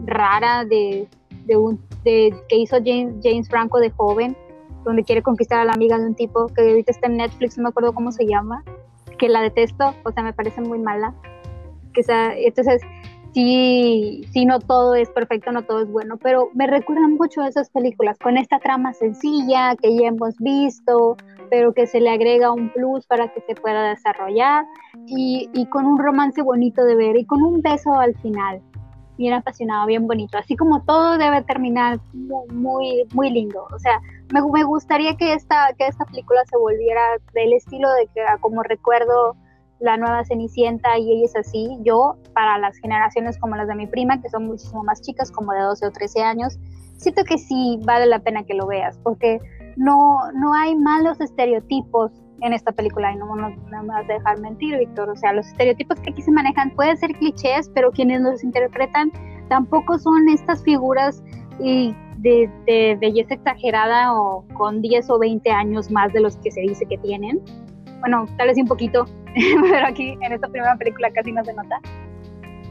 [0.05, 1.07] rara de,
[1.45, 4.35] de un de, que hizo James, James Franco de joven,
[4.83, 7.63] donde quiere conquistar a la amiga de un tipo que ahorita está en Netflix, no
[7.63, 8.63] me acuerdo cómo se llama,
[9.17, 11.13] que la detesto, o sea, me parece muy mala.
[11.93, 12.81] Que esa, entonces,
[13.33, 17.47] sí, sí, no todo es perfecto, no todo es bueno, pero me recuerdan mucho a
[17.47, 21.15] esas películas, con esta trama sencilla que ya hemos visto,
[21.49, 24.65] pero que se le agrega un plus para que se pueda desarrollar,
[25.07, 28.61] y, con un romance bonito de ver, y con un beso al final
[29.17, 33.67] bien apasionado, bien bonito, así como todo debe terminar muy, muy, muy lindo.
[33.71, 33.99] O sea,
[34.33, 37.01] me, me, gustaría que esta, que esta película se volviera
[37.33, 39.35] del estilo de que, como recuerdo,
[39.79, 41.77] la nueva Cenicienta y ella es así.
[41.83, 45.51] Yo, para las generaciones como las de mi prima, que son muchísimo más chicas, como
[45.51, 46.57] de 12 o 13 años,
[46.97, 49.39] siento que sí vale la pena que lo veas, porque
[49.75, 52.11] no, no hay malos estereotipos
[52.43, 55.09] en esta película y no, no, no me vas a dejar mentir, Víctor.
[55.09, 59.11] O sea, los estereotipos que aquí se manejan pueden ser clichés, pero quienes los interpretan
[59.49, 61.23] tampoco son estas figuras
[61.59, 66.51] y de, de, belleza exagerada o con 10 o 20 años más de los que
[66.51, 67.41] se dice que tienen.
[68.01, 69.05] Bueno, tal vez un poquito,
[69.61, 71.79] pero aquí en esta primera película casi no se nota,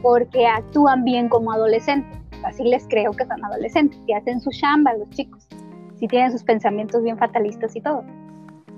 [0.01, 2.19] porque actúan bien como adolescentes.
[2.43, 5.47] Así les creo que son adolescentes, que hacen su chamba los chicos,
[5.95, 8.03] si tienen sus pensamientos bien fatalistas y todo.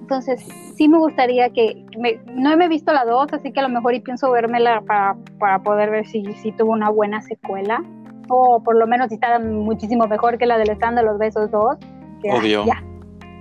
[0.06, 0.46] Entonces,
[0.76, 3.70] sí me gustaría que, me, no me he visto la 2, así que a lo
[3.70, 7.84] mejor y pienso vérmela para, para poder ver si, si tuvo una buena secuela,
[8.30, 11.50] o por lo menos si está muchísimo mejor que la del stand de los besos
[11.50, 11.78] 2.
[12.22, 12.62] Que, Obvio.
[12.62, 12.84] Ay, ya.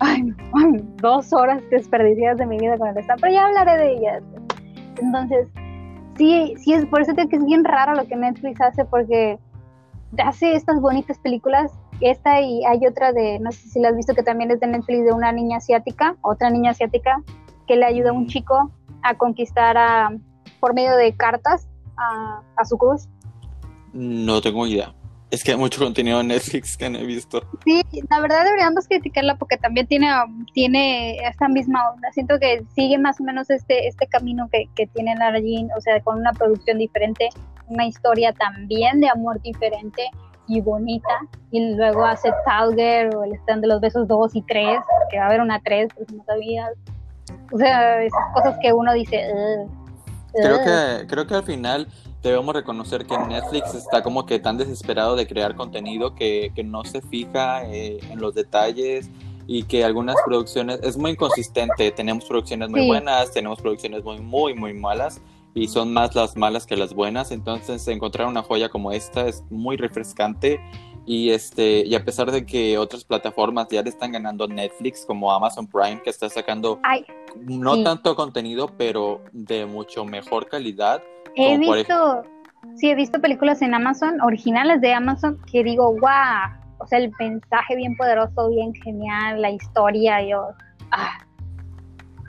[0.01, 0.23] Ay,
[0.55, 4.23] ay, dos horas desperdiciadas de mi vida con el stand, pero ya hablaré de ellas.
[5.03, 5.47] Entonces,
[6.17, 9.39] sí, sí es por eso que es bien raro lo que Netflix hace, porque
[10.17, 14.15] hace estas bonitas películas esta y hay otra de, no sé si la has visto,
[14.15, 17.23] que también es de Netflix, de una niña asiática, otra niña asiática,
[17.67, 18.71] que le ayuda a un chico
[19.03, 20.11] a conquistar a,
[20.61, 23.09] por medio de cartas a, a su cruz.
[23.93, 24.95] No tengo idea.
[25.31, 27.43] Es que hay mucho contenido en Netflix que no he visto.
[27.65, 30.09] Sí, la verdad deberíamos criticarla porque también tiene,
[30.53, 32.13] tiene esta misma onda.
[32.13, 35.81] Siento que sigue más o menos este, este camino que, que tiene Lara Jean, o
[35.81, 37.31] sea, con una producción diferente,
[37.67, 40.09] una historia también de amor diferente
[40.47, 41.21] y bonita.
[41.51, 44.79] Y luego hace Talger o el stand de los besos 2 y 3,
[45.11, 46.71] que va a haber una 3, por si no sabías.
[47.53, 49.27] O sea, esas cosas que uno dice.
[49.33, 49.71] "Ugh,
[50.35, 50.65] Creo ugh".
[50.65, 51.87] que, creo que al final
[52.23, 56.85] debemos reconocer que Netflix está como que tan desesperado de crear contenido que, que no
[56.85, 59.11] se fija eh, en los detalles
[59.47, 61.91] y que algunas producciones es muy inconsistente.
[61.93, 62.87] Tenemos producciones muy Sí.
[62.89, 65.21] buenas, tenemos producciones muy, muy, muy malas
[65.55, 67.31] y son más las malas que las buenas.
[67.31, 70.61] Entonces encontrar una joya como esta es muy refrescante
[71.07, 75.31] y este y a pesar de que otras plataformas ya le están ganando Netflix como
[75.33, 77.05] Amazon Prime que está sacando Ay,
[77.43, 77.85] no Sí.
[77.85, 81.03] tanto contenido pero de mucho mejor calidad
[81.37, 82.23] he visto,
[82.77, 87.13] sí, he visto películas en Amazon, originales de Amazon, que digo, wow, o sea, el
[87.19, 90.49] mensaje bien poderoso, bien genial, la historia, yo,
[90.93, 91.19] ah.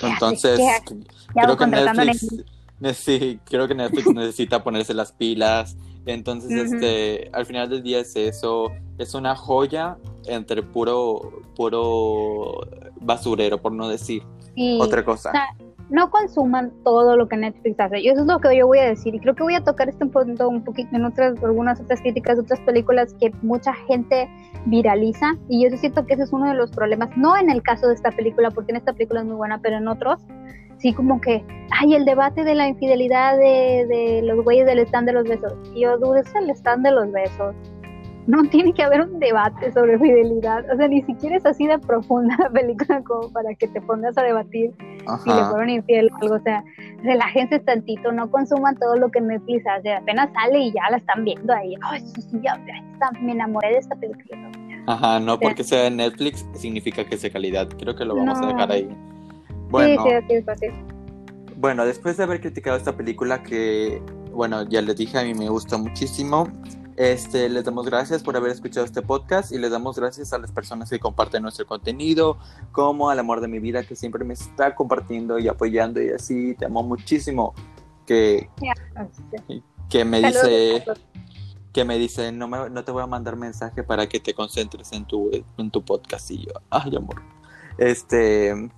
[0.02, 0.96] Entonces, ¿Qué hace?
[1.36, 2.44] Ya creo lo que Netflix, ne-
[2.94, 5.78] sí, creo que Netflix necesita ponerse las pilas.
[6.06, 9.98] Entonces, este, al final del día es eso, es una joya
[10.28, 12.60] entre puro, puro
[13.02, 14.22] basurero, por no decir
[14.56, 14.78] Sí.
[14.80, 15.30] otra cosa.
[15.30, 15.48] O sea,
[15.90, 18.00] no consuman todo lo que Netflix hace.
[18.00, 19.14] Y eso es lo que yo voy a decir.
[19.14, 22.40] Y creo que voy a tocar este punto un poquito en otras, algunas otras críticas
[22.40, 24.30] otras películas que mucha gente
[24.66, 25.36] viraliza.
[25.50, 27.10] Y yo sí siento que ese es uno de los problemas.
[27.18, 29.78] No en el caso de esta película, porque en esta película es muy buena, pero
[29.78, 30.20] en otros,
[30.86, 35.08] sí como que, ay, el debate de la infidelidad de, de los güeyes del stand
[35.08, 35.54] de los besos.
[35.74, 37.56] Y yo dudo, es el stand de los besos.
[38.28, 40.66] no tiene que haber un debate sobre fidelidad.
[40.72, 44.18] O sea, ni siquiera es así de profunda la película como para que te pongas
[44.18, 44.74] a debatir
[45.24, 46.36] si le fueron infiel o algo.
[46.36, 46.64] O sea,
[47.04, 49.94] relájense tantito, no consuman todo lo que Netflix hace.
[49.94, 51.76] Apenas sale y ya la están viendo ahí.
[51.82, 52.60] Ay, sí, sí, ya,
[53.22, 54.52] me enamoré de esta película.
[54.88, 57.68] Ajá, no porque sea de Netflix significa que sea calidad.
[57.78, 59.14] Creo que lo vamos a dejar ahí.
[59.76, 60.68] Bueno, sí, sí, sí,
[61.58, 64.02] bueno, después de haber criticado esta película que,
[64.32, 66.48] bueno, ya les dije, a mí me gustó muchísimo.
[66.98, 70.52] Este, les damos gracias por haber escuchado este podcast y les damos gracias a las
[70.52, 72.38] personas que comparten nuestro contenido,
[72.72, 76.56] como al amor de mi vida que siempre me está compartiendo y apoyando y así.
[76.56, 77.54] Te amo muchísimo.
[78.06, 78.50] Que,
[79.90, 80.84] que me dice
[81.74, 84.92] que me dice no me, no te voy a mandar mensaje para que te concentres
[84.92, 87.24] en tu en tu podcast y yo ay amor
[87.80, 88.70] este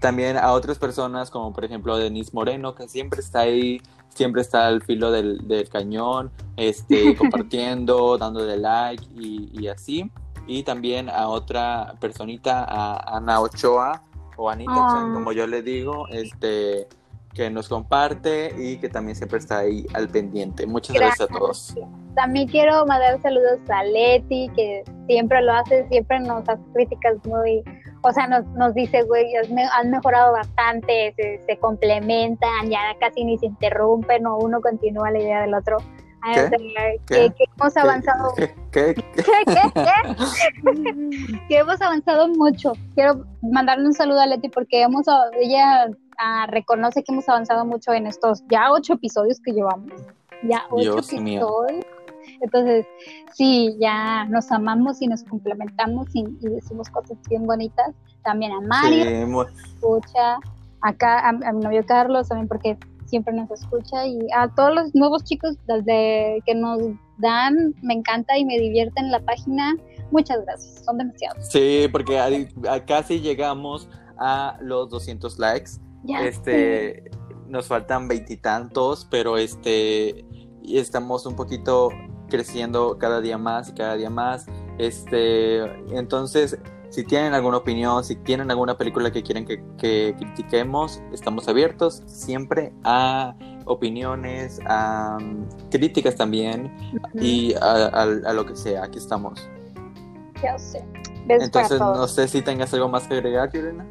[0.00, 3.80] también a otras personas como por ejemplo Denise Moreno que siempre está ahí
[4.18, 10.10] siempre está al filo del, cañón, este, compartiendo, dándole like y, así.
[10.46, 14.02] Y también a otra personita, a Ana Ochoa,
[14.36, 15.10] o Anita, ah.
[15.14, 16.88] como yo le digo, este,
[17.34, 20.66] que nos comparte y que también siempre está ahí al pendiente.
[20.66, 21.74] Muchas gracias, a todos.
[22.14, 27.62] También quiero mandar saludos a Leti, que siempre lo hace, siempre nos hace críticas muy
[28.08, 33.46] o sea, nos, nos dice, güey, han mejorado bastante, se, complementan, ya casi ni se
[33.46, 35.78] interrumpen o uno continúa la idea del otro.
[37.06, 38.32] Que, hemos avanzado.
[38.72, 38.94] ¿Qué?
[38.94, 39.24] ¿Qué?
[41.48, 42.72] que hemos avanzado mucho.
[42.94, 45.06] Quiero mandarle un saludo a Leti porque hemos,
[45.40, 45.88] ella
[46.18, 49.92] ah, reconoce que hemos avanzado mucho en estos ya ocho episodios que llevamos.
[50.42, 51.84] Ya ocho episodios.
[52.40, 52.86] Entonces,
[53.34, 57.94] sí, ya nos amamos y nos complementamos y, decimos cosas bien bonitas.
[58.22, 60.38] También a Mario, escucha,
[60.80, 62.76] acá a, mi novio Carlos también porque
[63.06, 66.78] siempre nos escucha y a todos los nuevos chicos desde que nos
[67.18, 69.74] dan, me encanta y me divierte en la página.
[70.10, 71.48] Muchas gracias, son demasiados.
[71.48, 72.48] Sí, porque
[72.86, 75.70] casi llegamos a los 200 likes.
[76.22, 77.10] este,
[77.46, 80.24] nos faltan veintitantos, pero este,
[80.64, 81.90] estamos un poquito
[82.28, 84.46] creciendo cada día más y cada día más.
[84.78, 85.62] Este,
[85.96, 86.58] entonces,
[86.90, 92.72] si tienen alguna opinión, si tienen alguna película que quieren que, critiquemos, estamos abiertos siempre
[92.84, 93.34] a
[93.66, 96.74] opiniones, a mm, críticas también
[97.14, 98.84] y a, lo que sea.
[98.84, 99.48] Aquí estamos.
[100.42, 100.84] Ya sé.
[101.28, 103.86] Entonces, no sé si tengas algo más que agregar, Irena.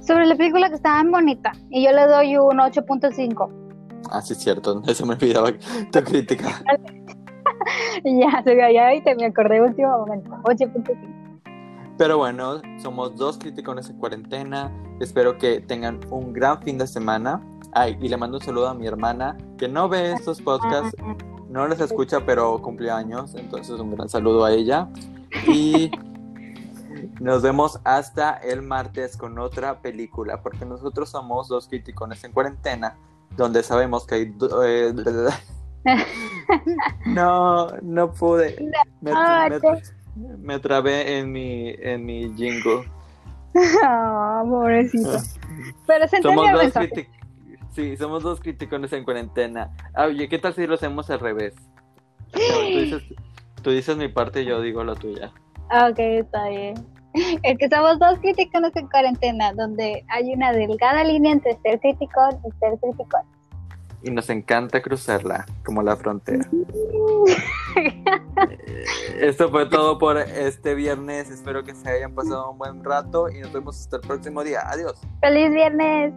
[0.00, 3.50] Sobre la película que está tan bonita y yo le doy un 8.5.
[4.10, 4.82] Ah, sí, es cierto.
[4.86, 5.52] Eso me olvidaba
[5.92, 6.62] tu crítica.
[8.04, 10.30] ya, se me y te me acordé último momento.
[10.44, 11.18] 8.5.
[11.98, 14.72] Pero bueno, somos dos críticos en cuarentena.
[15.00, 17.42] Espero que tengan un gran fin de semana.
[17.72, 20.94] Ay, y le mando un saludo a mi hermana que no ve estos podcasts,
[21.50, 23.34] no les escucha, pero cumple años.
[23.34, 24.88] Entonces, un gran saludo a ella.
[25.48, 25.90] Y
[27.20, 32.96] nos vemos hasta el martes con otra película, porque nosotros somos dos críticos en cuarentena,
[33.36, 34.34] donde sabemos que hay.
[37.06, 38.56] No, no pude.
[39.00, 39.12] Me,
[40.38, 42.84] me, trabé en mi, en mi jingle.
[43.84, 45.18] Oh, pobrecito.
[45.86, 46.72] Pero se somos dos
[47.70, 49.70] Sí, somos dos críticos en cuarentena.
[49.94, 51.54] Ah, oye, ¿qué tal si lo hacemos al revés?
[53.62, 55.32] tú, dices, mi parte y yo digo la tuya.
[55.88, 56.74] Ok, está bien.
[57.42, 62.20] Es que somos dos críticos en cuarentena, donde hay una delgada línea entre ser crítico
[62.46, 63.18] y ser crítico
[64.02, 66.48] y nos encanta cruzarla como la frontera.
[69.20, 71.30] Esto fue todo por este viernes.
[71.30, 74.60] Espero que se hayan pasado un buen rato y nos vemos hasta el próximo día.
[74.64, 75.00] Adiós.
[75.20, 76.14] Feliz viernes.